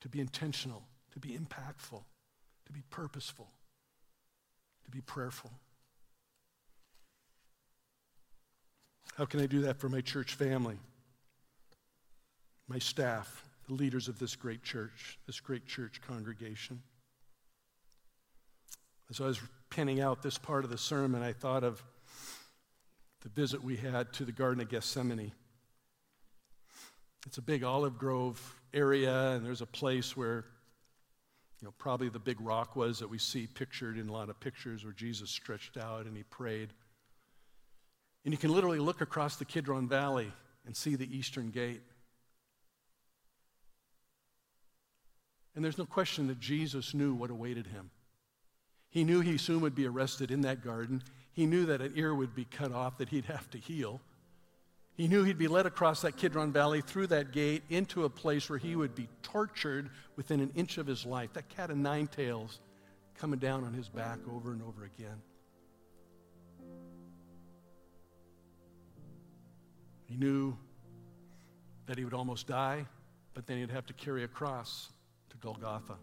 To 0.00 0.08
be 0.08 0.20
intentional, 0.20 0.84
to 1.12 1.18
be 1.18 1.30
impactful, 1.30 2.02
to 2.64 2.72
be 2.72 2.82
purposeful, 2.88 3.50
to 4.84 4.90
be 4.90 5.02
prayerful. 5.02 5.50
How 9.16 9.24
can 9.24 9.40
I 9.40 9.46
do 9.46 9.60
that 9.62 9.78
for 9.78 9.88
my 9.88 10.00
church 10.00 10.34
family, 10.34 10.76
my 12.66 12.78
staff, 12.78 13.44
the 13.68 13.74
leaders 13.74 14.08
of 14.08 14.18
this 14.18 14.34
great 14.34 14.62
church, 14.62 15.18
this 15.26 15.38
great 15.38 15.66
church 15.66 16.00
congregation. 16.06 16.82
As 19.08 19.20
I 19.20 19.26
was 19.26 19.40
penning 19.70 20.00
out 20.00 20.22
this 20.22 20.36
part 20.36 20.64
of 20.64 20.70
the 20.70 20.78
sermon, 20.78 21.22
I 21.22 21.32
thought 21.32 21.62
of 21.62 21.82
the 23.22 23.28
visit 23.28 23.62
we 23.62 23.76
had 23.76 24.12
to 24.14 24.24
the 24.24 24.32
Garden 24.32 24.60
of 24.60 24.68
Gethsemane. 24.68 25.32
It's 27.26 27.38
a 27.38 27.42
big 27.42 27.62
olive 27.62 27.96
grove 27.96 28.60
area, 28.72 29.30
and 29.30 29.46
there's 29.46 29.62
a 29.62 29.66
place 29.66 30.16
where, 30.16 30.44
you 31.60 31.66
know, 31.66 31.72
probably 31.78 32.08
the 32.08 32.18
big 32.18 32.40
rock 32.40 32.74
was 32.74 32.98
that 32.98 33.08
we 33.08 33.18
see 33.18 33.46
pictured 33.46 33.96
in 33.96 34.08
a 34.08 34.12
lot 34.12 34.28
of 34.28 34.40
pictures 34.40 34.84
where 34.84 34.92
Jesus 34.92 35.30
stretched 35.30 35.76
out 35.76 36.06
and 36.06 36.16
he 36.16 36.24
prayed. 36.24 36.72
And 38.24 38.32
you 38.32 38.38
can 38.38 38.52
literally 38.52 38.78
look 38.78 39.00
across 39.00 39.36
the 39.36 39.44
Kidron 39.44 39.88
Valley 39.88 40.32
and 40.66 40.76
see 40.76 40.96
the 40.96 41.16
eastern 41.16 41.50
gate. 41.50 41.82
And 45.54 45.64
there's 45.64 45.78
no 45.78 45.86
question 45.86 46.26
that 46.28 46.40
Jesus 46.40 46.94
knew 46.94 47.14
what 47.14 47.30
awaited 47.30 47.66
him. 47.66 47.90
He 48.88 49.04
knew 49.04 49.20
he 49.20 49.38
soon 49.38 49.60
would 49.60 49.74
be 49.74 49.86
arrested 49.86 50.30
in 50.30 50.40
that 50.42 50.64
garden. 50.64 51.02
He 51.32 51.46
knew 51.46 51.66
that 51.66 51.80
an 51.80 51.92
ear 51.96 52.14
would 52.14 52.34
be 52.34 52.44
cut 52.44 52.72
off 52.72 52.98
that 52.98 53.08
he'd 53.08 53.26
have 53.26 53.50
to 53.50 53.58
heal. 53.58 54.00
He 54.96 55.08
knew 55.08 55.24
he'd 55.24 55.38
be 55.38 55.48
led 55.48 55.66
across 55.66 56.02
that 56.02 56.16
Kidron 56.16 56.52
Valley 56.52 56.80
through 56.80 57.08
that 57.08 57.32
gate 57.32 57.64
into 57.68 58.04
a 58.04 58.08
place 58.08 58.48
where 58.48 58.58
he 58.58 58.76
would 58.76 58.94
be 58.94 59.08
tortured 59.22 59.90
within 60.16 60.40
an 60.40 60.52
inch 60.54 60.78
of 60.78 60.86
his 60.86 61.04
life. 61.04 61.32
That 61.32 61.48
cat 61.48 61.70
of 61.70 61.76
nine 61.76 62.06
tails 62.06 62.60
coming 63.18 63.40
down 63.40 63.64
on 63.64 63.74
his 63.74 63.88
back 63.88 64.18
over 64.32 64.52
and 64.52 64.62
over 64.62 64.84
again. 64.84 65.20
He 70.06 70.16
knew 70.16 70.56
that 71.86 71.98
he 71.98 72.04
would 72.04 72.14
almost 72.14 72.46
die, 72.46 72.86
but 73.34 73.46
then 73.46 73.58
he'd 73.58 73.70
have 73.70 73.86
to 73.86 73.92
carry 73.92 74.24
a 74.24 74.28
cross 74.28 74.90
to 75.30 75.36
Golgotha. 75.38 75.96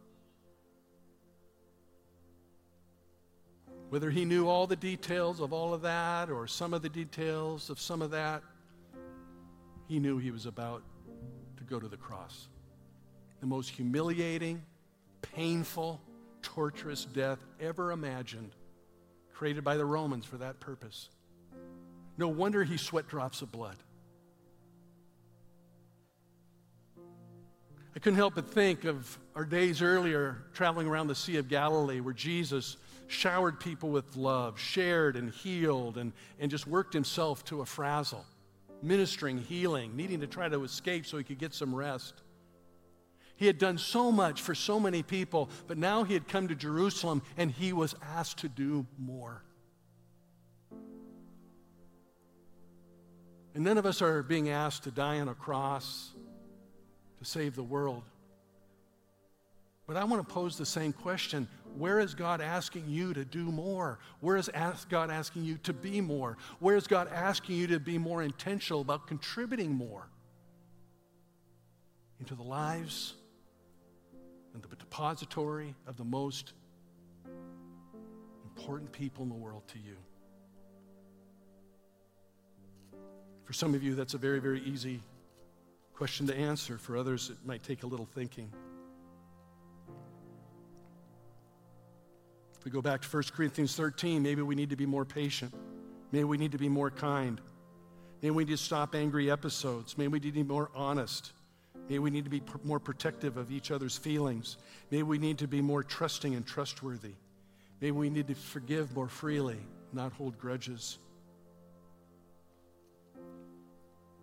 Whether 3.90 4.10
he 4.10 4.24
knew 4.24 4.48
all 4.48 4.68
the 4.68 4.76
details 4.76 5.42
of 5.42 5.52
all 5.52 5.74
of 5.74 5.82
that 5.82 6.30
or 6.30 6.48
some 6.48 6.74
of 6.74 6.82
the 6.82 6.90
details 6.90 7.70
of 7.70 7.80
some 7.80 8.02
of 8.02 8.12
that, 8.12 8.42
he 9.88 10.00
knew 10.00 10.18
he 10.18 10.32
was 10.32 10.46
about 10.46 10.84
to 11.58 11.64
go 11.64 11.80
to 11.80 11.90
the 11.90 11.98
cross. 11.98 12.48
The 13.42 13.48
most 13.48 13.70
humiliating, 13.70 14.64
painful, 15.22 16.00
torturous 16.42 17.06
death 17.06 17.40
ever 17.60 17.92
imagined, 17.92 18.52
created 19.34 19.64
by 19.64 19.76
the 19.76 19.86
Romans 19.86 20.26
for 20.26 20.38
that 20.38 20.60
purpose. 20.60 21.10
No 22.18 22.30
wonder 22.30 22.64
he 22.64 22.78
sweat 22.78 23.08
drops 23.08 23.42
of 23.42 23.52
blood. 23.52 23.76
I 27.96 28.00
couldn't 28.00 28.18
help 28.18 28.36
but 28.36 28.50
think 28.50 28.86
of 28.86 29.20
our 29.36 29.44
days 29.44 29.82
earlier 29.82 30.44
traveling 30.54 30.88
around 30.88 31.08
the 31.08 31.16
Sea 31.16 31.38
of 31.38 31.50
Galilee 31.50 32.00
where 32.00 32.14
Jesus 32.14 32.78
showered 33.08 33.60
people 33.60 33.90
with 33.90 34.16
love, 34.16 34.58
shared 34.58 35.18
and 35.18 35.30
healed, 35.30 35.98
and, 35.98 36.14
and 36.40 36.50
just 36.50 36.66
worked 36.66 36.94
himself 36.94 37.44
to 37.46 37.60
a 37.60 37.66
frazzle, 37.66 38.26
ministering, 38.82 39.38
healing, 39.38 39.96
needing 39.98 40.22
to 40.22 40.28
try 40.28 40.48
to 40.48 40.64
escape 40.64 41.06
so 41.06 41.18
he 41.18 41.24
could 41.26 41.38
get 41.38 41.54
some 41.54 41.76
rest. 41.76 42.22
He 43.36 43.48
had 43.48 43.58
done 43.58 43.78
so 43.78 44.12
much 44.12 44.42
for 44.42 44.56
so 44.56 44.80
many 44.80 45.04
people, 45.04 45.50
but 45.68 45.78
now 45.78 46.04
he 46.04 46.14
had 46.14 46.30
come 46.30 46.48
to 46.48 46.56
Jerusalem 46.56 47.22
and 47.36 47.52
he 47.52 47.74
was 47.74 47.94
asked 48.16 48.38
to 48.40 48.48
do 48.48 48.86
more. 48.98 49.44
And 53.54 53.66
none 53.66 53.78
of 53.78 53.86
us 53.86 54.02
are 54.02 54.24
being 54.24 54.50
asked 54.50 54.84
to 54.84 54.92
die 54.92 55.20
on 55.20 55.28
a 55.28 55.34
cross 55.34 56.12
to 57.22 57.26
save 57.26 57.56
the 57.56 57.64
world. 57.64 58.02
But 59.86 59.96
I 59.96 60.04
want 60.06 60.28
to 60.28 60.34
pose 60.34 60.58
the 60.58 60.66
same 60.66 60.92
question. 60.92 61.48
Where 61.78 62.00
is 62.00 62.16
God 62.16 62.42
asking 62.42 62.86
you 62.88 63.14
to 63.14 63.24
do 63.24 63.52
more? 63.52 64.00
Where 64.22 64.38
is 64.38 64.50
God 64.90 65.12
asking 65.12 65.44
you 65.44 65.58
to 65.64 65.72
be 65.72 66.02
more? 66.02 66.38
Where 66.60 66.76
is 66.76 66.88
God 66.88 67.10
asking 67.14 67.58
you 67.58 67.68
to 67.68 67.80
be 67.80 68.00
more 68.00 68.24
intentional 68.24 68.82
about 68.82 69.06
contributing 69.06 69.72
more 69.72 70.08
into 72.20 72.34
the 72.34 72.44
lives 72.44 73.14
and 74.56 74.64
the 74.64 74.76
depository 74.76 75.76
of 75.86 75.98
the 75.98 76.04
most 76.04 76.54
important 78.46 78.92
people 78.92 79.24
in 79.24 79.30
the 79.30 79.36
world 79.36 79.62
to 79.68 79.78
you? 79.78 79.98
For 83.44 83.54
some 83.54 83.76
of 83.76 83.84
you, 83.84 83.94
that's 83.94 84.16
a 84.16 84.18
very, 84.18 84.40
very 84.40 84.62
easy 84.62 85.02
question 86.02 86.26
to 86.26 86.36
answer. 86.36 86.80
For 86.80 86.98
others, 86.98 87.30
it 87.30 87.38
might 87.46 87.62
take 87.62 87.84
a 87.84 87.86
little 87.86 88.08
thinking. 88.08 88.52
If 92.58 92.66
we 92.66 92.72
go 92.72 92.82
back 92.82 93.04
to 93.04 93.08
1 93.08 93.24
Corinthians 93.36 93.76
13, 93.76 94.24
maybe 94.24 94.42
we 94.42 94.56
need 94.56 94.72
to 94.72 94.76
be 94.76 94.88
more 94.88 95.06
patient. 95.06 95.54
Maybe 96.12 96.24
we 96.24 96.38
need 96.38 96.54
to 96.54 96.58
be 96.58 96.70
more 96.70 96.90
kind. 96.90 97.40
Maybe 98.24 98.32
we 98.32 98.46
need 98.46 98.54
to 98.54 98.58
stop 98.58 98.96
angry 98.96 99.30
episodes. 99.30 99.96
Maybe 99.96 100.08
we 100.08 100.18
need 100.18 100.30
to 100.30 100.44
be 100.44 100.44
more 100.44 100.72
honest. 100.74 101.34
Maybe 101.88 102.00
we 102.00 102.10
need 102.10 102.24
to 102.24 102.32
be 102.32 102.42
more 102.64 102.80
protective 102.80 103.38
of 103.38 103.52
each 103.52 103.70
other's 103.70 103.96
feelings. 103.96 104.58
Maybe 104.90 105.04
we 105.04 105.20
need 105.20 105.38
to 105.38 105.48
be 105.48 105.62
more 105.62 105.84
trusting 105.84 106.34
and 106.34 106.44
trustworthy. 106.44 107.14
Maybe 107.80 107.92
we 107.92 108.10
need 108.10 108.28
to 108.30 108.34
forgive 108.34 108.96
more 108.96 109.08
freely. 109.08 109.60
not 109.94 110.14
hold 110.14 110.40
grudges. 110.40 110.98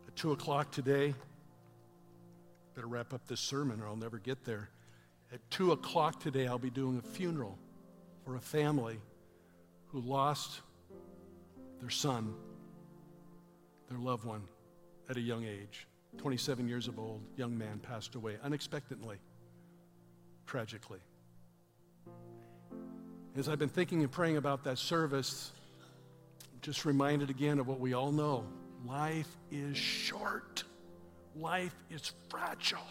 At 0.08 0.16
2 0.16 0.32
o'clock 0.32 0.72
today, 0.72 1.14
better 2.78 2.86
wrap 2.86 3.12
up 3.12 3.26
this 3.26 3.40
sermon 3.40 3.80
or 3.80 3.88
I'll 3.88 3.96
never 3.96 4.18
get 4.18 4.44
there. 4.44 4.68
At 5.32 5.40
2 5.50 5.72
o'clock 5.72 6.20
today, 6.20 6.46
I'll 6.46 6.60
be 6.60 6.70
doing 6.70 6.96
a 6.96 7.02
funeral 7.02 7.58
for 8.24 8.36
a 8.36 8.40
family 8.40 9.00
who 9.88 9.98
lost 9.98 10.60
their 11.80 11.90
son, 11.90 12.32
their 13.88 13.98
loved 13.98 14.24
one, 14.24 14.42
at 15.10 15.16
a 15.16 15.20
young 15.20 15.44
age. 15.44 15.88
27 16.18 16.68
years 16.68 16.86
of 16.86 17.00
old, 17.00 17.20
young 17.36 17.58
man 17.58 17.80
passed 17.80 18.14
away 18.14 18.36
unexpectedly, 18.44 19.16
tragically. 20.46 21.00
As 23.36 23.48
I've 23.48 23.58
been 23.58 23.68
thinking 23.68 24.02
and 24.02 24.12
praying 24.12 24.36
about 24.36 24.62
that 24.62 24.78
service, 24.78 25.50
I'm 26.52 26.60
just 26.60 26.84
reminded 26.84 27.28
again 27.28 27.58
of 27.58 27.66
what 27.66 27.80
we 27.80 27.94
all 27.94 28.12
know 28.12 28.44
life 28.86 29.36
is 29.50 29.76
short, 29.76 30.62
life 31.40 31.74
is 31.90 32.12
fragile. 32.28 32.86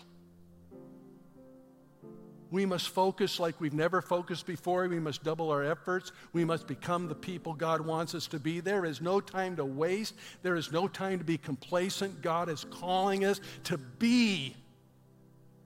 We 2.50 2.66
must 2.66 2.89
focus 2.89 3.39
like 3.39 3.60
we've 3.60 3.74
never 3.74 4.02
focused 4.02 4.45
before. 4.45 4.88
We 4.88 5.00
must 5.00 5.24
double 5.24 5.52
our 5.52 5.64
efforts. 5.64 6.14
We 6.32 6.45
must 6.45 6.66
become 6.66 7.10
the 7.10 7.16
people 7.16 7.54
God 7.54 7.82
wants 7.82 8.16
us 8.16 8.26
to 8.28 8.39
be. 8.39 8.62
There 8.62 8.86
is 8.86 9.02
no 9.02 9.20
time 9.20 9.58
to 9.58 9.66
waste. 9.66 10.16
There 10.43 10.56
is 10.56 10.72
no 10.72 10.88
time 10.88 11.20
to 11.20 11.26
be 11.26 11.38
complacent. 11.38 12.22
God 12.22 12.48
is 12.48 12.66
calling 12.72 13.26
us 13.26 13.41
to 13.66 13.78
be 13.78 14.56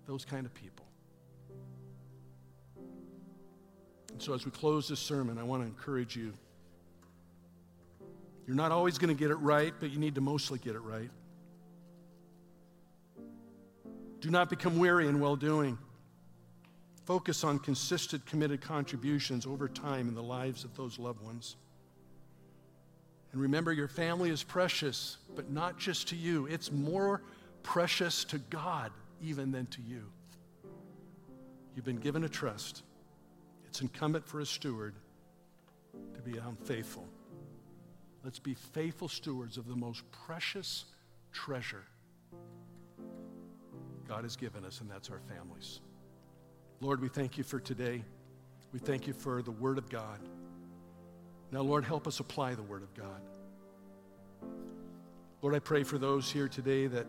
those 0.07 0.25
kind 0.25 0.45
of 0.45 0.53
people. 0.55 0.85
And 4.11 4.21
so, 4.21 4.33
as 4.33 4.43
we 4.45 4.51
close 4.51 4.87
this 4.87 4.99
sermon, 4.99 5.37
I 5.37 5.43
want 5.43 5.61
to 5.61 5.67
encourage 5.67 6.15
you. 6.15 6.33
You're 8.47 8.55
not 8.55 8.71
always 8.71 8.97
going 8.97 9.15
to 9.15 9.19
get 9.19 9.29
it 9.29 9.35
right, 9.35 9.73
but 9.79 9.91
you 9.91 9.99
need 9.99 10.15
to 10.15 10.21
mostly 10.21 10.57
get 10.57 10.75
it 10.75 10.81
right. 10.81 11.11
Do 14.21 14.29
not 14.29 14.49
become 14.49 14.77
weary 14.77 15.07
in 15.07 15.19
well 15.19 15.35
doing. 15.35 15.77
Focus 17.05 17.43
on 17.43 17.57
consistent, 17.57 18.25
committed 18.27 18.61
contributions 18.61 19.47
over 19.47 19.67
time 19.67 20.07
in 20.07 20.13
the 20.13 20.23
lives 20.23 20.63
of 20.63 20.75
those 20.77 20.99
loved 20.99 21.21
ones. 21.21 21.55
And 23.31 23.41
remember, 23.41 23.73
your 23.73 23.87
family 23.87 24.29
is 24.29 24.43
precious, 24.43 25.17
but 25.35 25.49
not 25.49 25.79
just 25.79 26.07
to 26.09 26.15
you. 26.15 26.45
It's 26.45 26.71
more 26.71 27.23
precious 27.63 28.23
to 28.25 28.37
God 28.37 28.91
even 29.21 29.51
than 29.51 29.65
to 29.67 29.81
you. 29.81 30.03
You've 31.75 31.85
been 31.85 31.97
given 31.97 32.23
a 32.23 32.29
trust. 32.29 32.83
It's 33.67 33.81
incumbent 33.81 34.27
for 34.27 34.41
a 34.41 34.45
steward 34.45 34.93
to 36.13 36.21
be 36.21 36.37
unfaithful. 36.37 37.07
Let's 38.23 38.39
be 38.39 38.53
faithful 38.53 39.07
stewards 39.07 39.57
of 39.57 39.67
the 39.67 39.75
most 39.75 40.03
precious 40.11 40.85
treasure 41.31 41.85
God 44.11 44.23
has 44.23 44.35
given 44.35 44.65
us, 44.65 44.81
and 44.81 44.91
that's 44.91 45.09
our 45.09 45.21
families. 45.21 45.79
Lord, 46.81 46.99
we 46.99 47.07
thank 47.07 47.37
you 47.37 47.45
for 47.45 47.61
today. 47.61 48.03
We 48.73 48.79
thank 48.79 49.07
you 49.07 49.13
for 49.13 49.41
the 49.41 49.51
Word 49.51 49.77
of 49.77 49.89
God. 49.89 50.19
Now, 51.49 51.61
Lord, 51.61 51.85
help 51.85 52.07
us 52.07 52.19
apply 52.19 52.55
the 52.55 52.61
Word 52.61 52.83
of 52.83 52.93
God. 52.93 53.21
Lord, 55.41 55.55
I 55.55 55.59
pray 55.59 55.83
for 55.83 55.97
those 55.97 56.29
here 56.29 56.49
today 56.49 56.87
that 56.87 57.07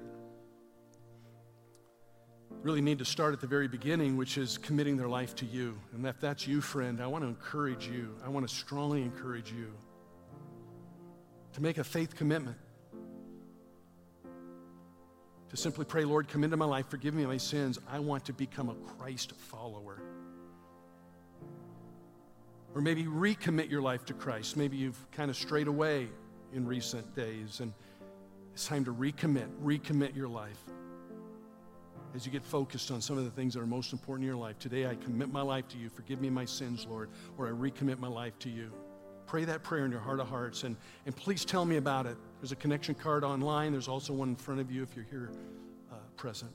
really 2.63 2.81
need 2.81 3.01
to 3.01 3.05
start 3.05 3.33
at 3.33 3.41
the 3.41 3.49
very 3.49 3.67
beginning, 3.67 4.17
which 4.17 4.39
is 4.39 4.57
committing 4.57 4.97
their 4.97 5.09
life 5.09 5.35
to 5.35 5.45
you. 5.47 5.77
And 5.93 6.07
if 6.07 6.21
that's 6.21 6.47
you, 6.47 6.61
friend, 6.61 7.03
I 7.03 7.09
want 7.09 7.25
to 7.25 7.29
encourage 7.29 7.89
you. 7.89 8.15
I 8.25 8.29
want 8.29 8.49
to 8.49 8.55
strongly 8.55 9.03
encourage 9.03 9.51
you 9.51 9.73
to 11.55 11.63
make 11.63 11.79
a 11.79 11.85
faith 11.85 12.15
commitment 12.15 12.59
to 15.53 15.57
simply 15.59 15.85
pray, 15.85 16.05
Lord, 16.07 16.29
come 16.29 16.45
into 16.45 16.57
my 16.57 16.65
life, 16.65 16.89
forgive 16.89 17.13
me 17.13 17.27
my 17.27 17.37
sins. 17.37 17.79
I 17.91 17.99
want 17.99 18.25
to 18.25 18.33
become 18.33 18.71
a 18.71 18.75
Christ 18.75 19.33
follower. 19.33 20.01
Or 22.75 22.81
maybe 22.81 23.05
recommit 23.05 23.71
your 23.71 23.83
life 23.83 24.07
to 24.07 24.15
Christ. 24.15 24.57
Maybe 24.57 24.79
you've 24.79 24.99
kind 25.13 25.31
of 25.31 25.37
strayed 25.37 25.67
away 25.69 26.09
in 26.55 26.67
recent 26.67 27.15
days, 27.15 27.61
and 27.61 27.75
it's 28.55 28.67
time 28.67 28.87
to 28.87 28.95
recommit, 28.95 29.47
recommit 29.63 30.17
your 30.17 30.29
life. 30.29 30.59
As 32.15 32.25
you 32.25 32.33
get 32.33 32.45
focused 32.45 32.91
on 32.91 33.03
some 33.03 33.19
of 33.19 33.25
the 33.25 33.31
things 33.31 33.53
that 33.53 33.61
are 33.61 33.67
most 33.67 33.93
important 33.93 34.25
in 34.25 34.29
your 34.29 34.41
life, 34.41 34.59
today 34.59 34.87
I 34.87 34.95
commit 34.95 35.31
my 35.31 35.43
life 35.43 35.69
to 35.69 35.79
you. 35.79 35.91
Forgive 35.91 36.19
me 36.19 36.31
my 36.31 36.47
sins, 36.47 36.87
Lord, 36.89 37.11
or 37.37 37.47
I 37.47 37.51
recommit 37.51 37.99
my 37.99 38.09
life 38.09 38.39
to 38.39 38.49
you. 38.49 38.73
Pray 39.27 39.45
that 39.45 39.63
prayer 39.63 39.85
in 39.85 39.91
your 39.91 40.01
heart 40.01 40.21
of 40.21 40.29
hearts, 40.29 40.65
and, 40.65 40.77
and 41.05 41.15
please 41.15 41.45
tell 41.45 41.67
me 41.67 41.77
about 41.77 42.07
it. 42.07 42.17
There's 42.43 42.51
a 42.51 42.57
connection 42.57 42.97
card 42.97 43.23
online. 43.23 43.71
There's 43.71 43.87
also 43.87 44.13
one 44.13 44.31
in 44.31 44.35
front 44.35 44.61
of 44.61 44.69
you 44.69 44.83
if 44.83 44.97
you're 44.97 45.05
here 45.05 45.31
uh, 45.93 45.95
present. 46.17 46.51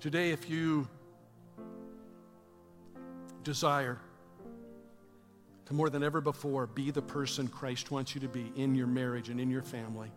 Today, 0.00 0.30
if 0.30 0.50
you 0.50 0.88
desire 3.44 4.00
to 5.66 5.72
more 5.72 5.88
than 5.88 6.02
ever 6.02 6.20
before 6.20 6.66
be 6.66 6.90
the 6.90 7.00
person 7.00 7.46
Christ 7.46 7.92
wants 7.92 8.16
you 8.16 8.20
to 8.20 8.28
be 8.28 8.50
in 8.56 8.74
your 8.74 8.88
marriage 8.88 9.28
and 9.28 9.40
in 9.40 9.48
your 9.48 9.62
family, 9.62 10.10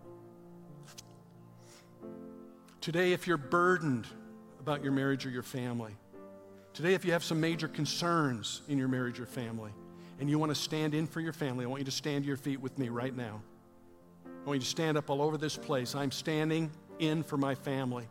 today, 2.81 3.13
if 3.13 3.27
you're 3.27 3.37
burdened 3.37 4.07
about 4.59 4.83
your 4.83 4.91
marriage 4.91 5.23
or 5.23 5.29
your 5.29 5.43
family, 5.43 5.95
Today, 6.77 6.93
if 6.93 7.03
you 7.03 7.11
have 7.13 7.23
some 7.23 7.41
major 7.41 7.67
concerns 7.67 8.61
in 8.67 8.77
your 8.77 8.87
marriage 8.87 9.19
or 9.19 9.25
family, 9.25 9.71
and 10.19 10.29
you 10.29 10.37
want 10.37 10.51
to 10.51 10.55
stand 10.55 10.93
in 10.93 11.07
for 11.07 11.19
your 11.19 11.33
family, 11.33 11.65
I 11.65 11.67
want 11.67 11.79
you 11.79 11.85
to 11.85 11.91
stand 11.91 12.23
to 12.23 12.27
your 12.27 12.37
feet 12.37 12.61
with 12.61 12.77
me 12.77 12.89
right 12.89 13.17
now. 13.17 13.41
I 14.23 14.47
want 14.47 14.57
you 14.57 14.63
to 14.63 14.69
stand 14.69 14.95
up 14.95 15.09
all 15.09 15.23
over 15.23 15.39
this 15.39 15.57
place. 15.57 15.95
I'm 15.95 16.11
standing 16.11 16.69
in 16.99 17.23
for 17.23 17.35
my 17.35 17.55
family. 17.55 18.07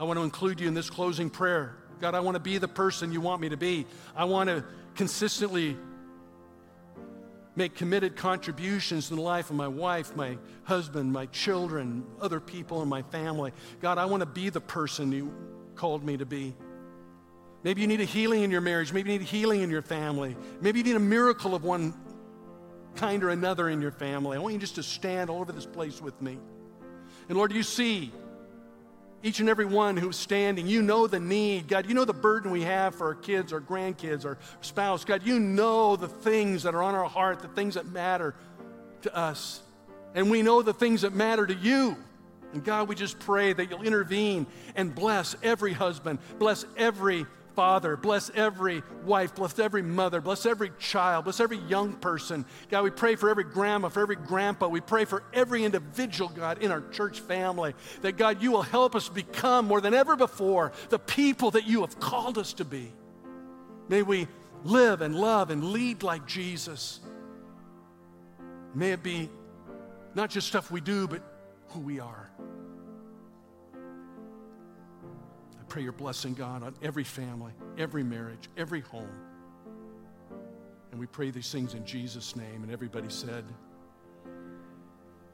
I 0.00 0.04
want 0.04 0.18
to 0.18 0.22
include 0.22 0.58
you 0.58 0.68
in 0.68 0.72
this 0.72 0.88
closing 0.88 1.28
prayer. 1.28 1.76
God, 2.00 2.14
I 2.14 2.20
want 2.20 2.36
to 2.36 2.40
be 2.40 2.56
the 2.56 2.66
person 2.66 3.12
you 3.12 3.20
want 3.20 3.42
me 3.42 3.50
to 3.50 3.58
be. 3.58 3.84
I 4.16 4.24
want 4.24 4.48
to 4.48 4.64
consistently 4.94 5.76
make 7.56 7.74
committed 7.74 8.16
contributions 8.16 9.10
in 9.10 9.16
the 9.16 9.22
life 9.22 9.50
of 9.50 9.56
my 9.56 9.68
wife, 9.68 10.16
my 10.16 10.38
husband, 10.64 11.12
my 11.12 11.26
children, 11.26 12.06
other 12.22 12.40
people 12.40 12.80
in 12.80 12.88
my 12.88 13.02
family. 13.02 13.52
God, 13.82 13.98
I 13.98 14.06
want 14.06 14.22
to 14.22 14.26
be 14.26 14.48
the 14.48 14.62
person 14.62 15.12
you 15.12 15.30
called 15.74 16.02
me 16.02 16.16
to 16.16 16.24
be. 16.24 16.54
Maybe 17.66 17.80
you 17.80 17.88
need 17.88 18.00
a 18.00 18.04
healing 18.04 18.44
in 18.44 18.52
your 18.52 18.60
marriage. 18.60 18.92
Maybe 18.92 19.10
you 19.10 19.18
need 19.18 19.26
a 19.26 19.28
healing 19.28 19.62
in 19.62 19.70
your 19.70 19.82
family. 19.82 20.36
Maybe 20.60 20.78
you 20.78 20.84
need 20.84 20.94
a 20.94 21.00
miracle 21.00 21.52
of 21.52 21.64
one 21.64 21.94
kind 22.94 23.24
or 23.24 23.30
another 23.30 23.68
in 23.68 23.80
your 23.80 23.90
family. 23.90 24.36
I 24.36 24.40
want 24.40 24.54
you 24.54 24.60
just 24.60 24.76
to 24.76 24.84
stand 24.84 25.30
all 25.30 25.40
over 25.40 25.50
this 25.50 25.66
place 25.66 26.00
with 26.00 26.22
me. 26.22 26.38
And 27.28 27.36
Lord, 27.36 27.50
you 27.50 27.64
see 27.64 28.12
each 29.20 29.40
and 29.40 29.48
every 29.48 29.64
one 29.64 29.96
who's 29.96 30.14
standing. 30.14 30.68
You 30.68 30.80
know 30.80 31.08
the 31.08 31.18
need. 31.18 31.66
God, 31.66 31.88
you 31.88 31.94
know 31.94 32.04
the 32.04 32.12
burden 32.12 32.52
we 32.52 32.62
have 32.62 32.94
for 32.94 33.08
our 33.08 33.14
kids, 33.16 33.52
our 33.52 33.60
grandkids, 33.60 34.24
our 34.24 34.38
spouse. 34.60 35.04
God, 35.04 35.26
you 35.26 35.40
know 35.40 35.96
the 35.96 36.06
things 36.06 36.62
that 36.62 36.72
are 36.76 36.84
on 36.84 36.94
our 36.94 37.08
heart, 37.08 37.40
the 37.40 37.48
things 37.48 37.74
that 37.74 37.86
matter 37.86 38.36
to 39.02 39.12
us. 39.12 39.60
And 40.14 40.30
we 40.30 40.40
know 40.40 40.62
the 40.62 40.72
things 40.72 41.02
that 41.02 41.14
matter 41.14 41.44
to 41.44 41.54
you. 41.54 41.96
And 42.52 42.64
God, 42.64 42.88
we 42.88 42.94
just 42.94 43.18
pray 43.18 43.52
that 43.52 43.70
you'll 43.70 43.82
intervene 43.82 44.46
and 44.76 44.94
bless 44.94 45.34
every 45.42 45.72
husband, 45.72 46.20
bless 46.38 46.64
every 46.76 47.26
father, 47.56 47.96
bless 47.96 48.30
every 48.34 48.82
wife, 49.04 49.34
bless 49.34 49.58
every 49.58 49.82
mother, 49.82 50.20
bless 50.20 50.44
every 50.44 50.70
child, 50.78 51.24
bless 51.24 51.40
every 51.40 51.56
young 51.56 51.94
person. 51.94 52.44
God, 52.70 52.84
we 52.84 52.90
pray 52.90 53.16
for 53.16 53.30
every 53.30 53.44
grandma, 53.44 53.88
for 53.88 54.02
every 54.02 54.14
grandpa. 54.14 54.68
We 54.68 54.82
pray 54.82 55.06
for 55.06 55.24
every 55.32 55.64
individual, 55.64 56.30
God, 56.30 56.62
in 56.62 56.70
our 56.70 56.82
church 56.90 57.20
family. 57.20 57.74
That, 58.02 58.18
God, 58.18 58.42
you 58.42 58.52
will 58.52 58.62
help 58.62 58.94
us 58.94 59.08
become 59.08 59.66
more 59.66 59.80
than 59.80 59.94
ever 59.94 60.14
before 60.14 60.72
the 60.90 60.98
people 60.98 61.50
that 61.52 61.66
you 61.66 61.80
have 61.80 61.98
called 61.98 62.36
us 62.36 62.52
to 62.54 62.64
be. 62.64 62.92
May 63.88 64.02
we 64.02 64.28
live 64.62 65.00
and 65.00 65.14
love 65.14 65.50
and 65.50 65.64
lead 65.64 66.02
like 66.02 66.26
Jesus. 66.26 67.00
May 68.74 68.92
it 68.92 69.02
be 69.02 69.30
not 70.14 70.28
just 70.28 70.46
stuff 70.46 70.70
we 70.70 70.82
do, 70.82 71.08
but 71.08 71.22
who 71.68 71.80
we 71.80 72.00
are. 72.00 72.30
Pray 75.76 75.82
your 75.82 75.92
blessing, 75.92 76.32
God, 76.32 76.62
on 76.62 76.74
every 76.80 77.04
family, 77.04 77.52
every 77.76 78.02
marriage, 78.02 78.48
every 78.56 78.80
home. 78.80 79.10
And 80.90 80.98
we 80.98 81.04
pray 81.04 81.30
these 81.30 81.52
things 81.52 81.74
in 81.74 81.84
Jesus' 81.84 82.34
name. 82.34 82.62
And 82.62 82.72
everybody 82.72 83.10
said, 83.10 83.44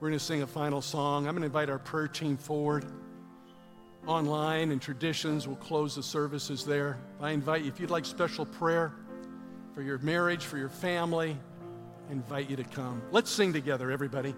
We're 0.01 0.09
going 0.09 0.19
to 0.19 0.25
sing 0.25 0.43
a 0.43 0.47
final 0.49 0.83
song. 0.83 1.29
I'm 1.29 1.35
going 1.35 1.43
to 1.43 1.47
invite 1.47 1.71
our 1.71 1.79
prayer 1.79 2.09
team 2.09 2.37
forward. 2.37 2.85
Online 4.09 4.73
and 4.73 4.83
traditions, 4.83 5.47
we'll 5.47 5.55
close 5.59 5.95
the 5.95 6.03
services 6.03 6.65
there. 6.65 6.99
I 7.21 7.31
invite 7.31 7.63
you, 7.63 7.69
if 7.69 7.79
you'd 7.79 7.91
like 7.91 8.05
special 8.05 8.45
prayer 8.45 8.93
for 9.77 9.83
your 9.83 9.99
marriage, 9.99 10.45
for 10.45 10.59
your 10.59 10.71
family, 10.71 11.37
I 12.09 12.13
invite 12.13 12.51
you 12.51 12.57
to 12.57 12.65
come. 12.65 13.01
Let's 13.13 13.31
sing 13.31 13.53
together, 13.53 13.93
everybody. 13.93 14.35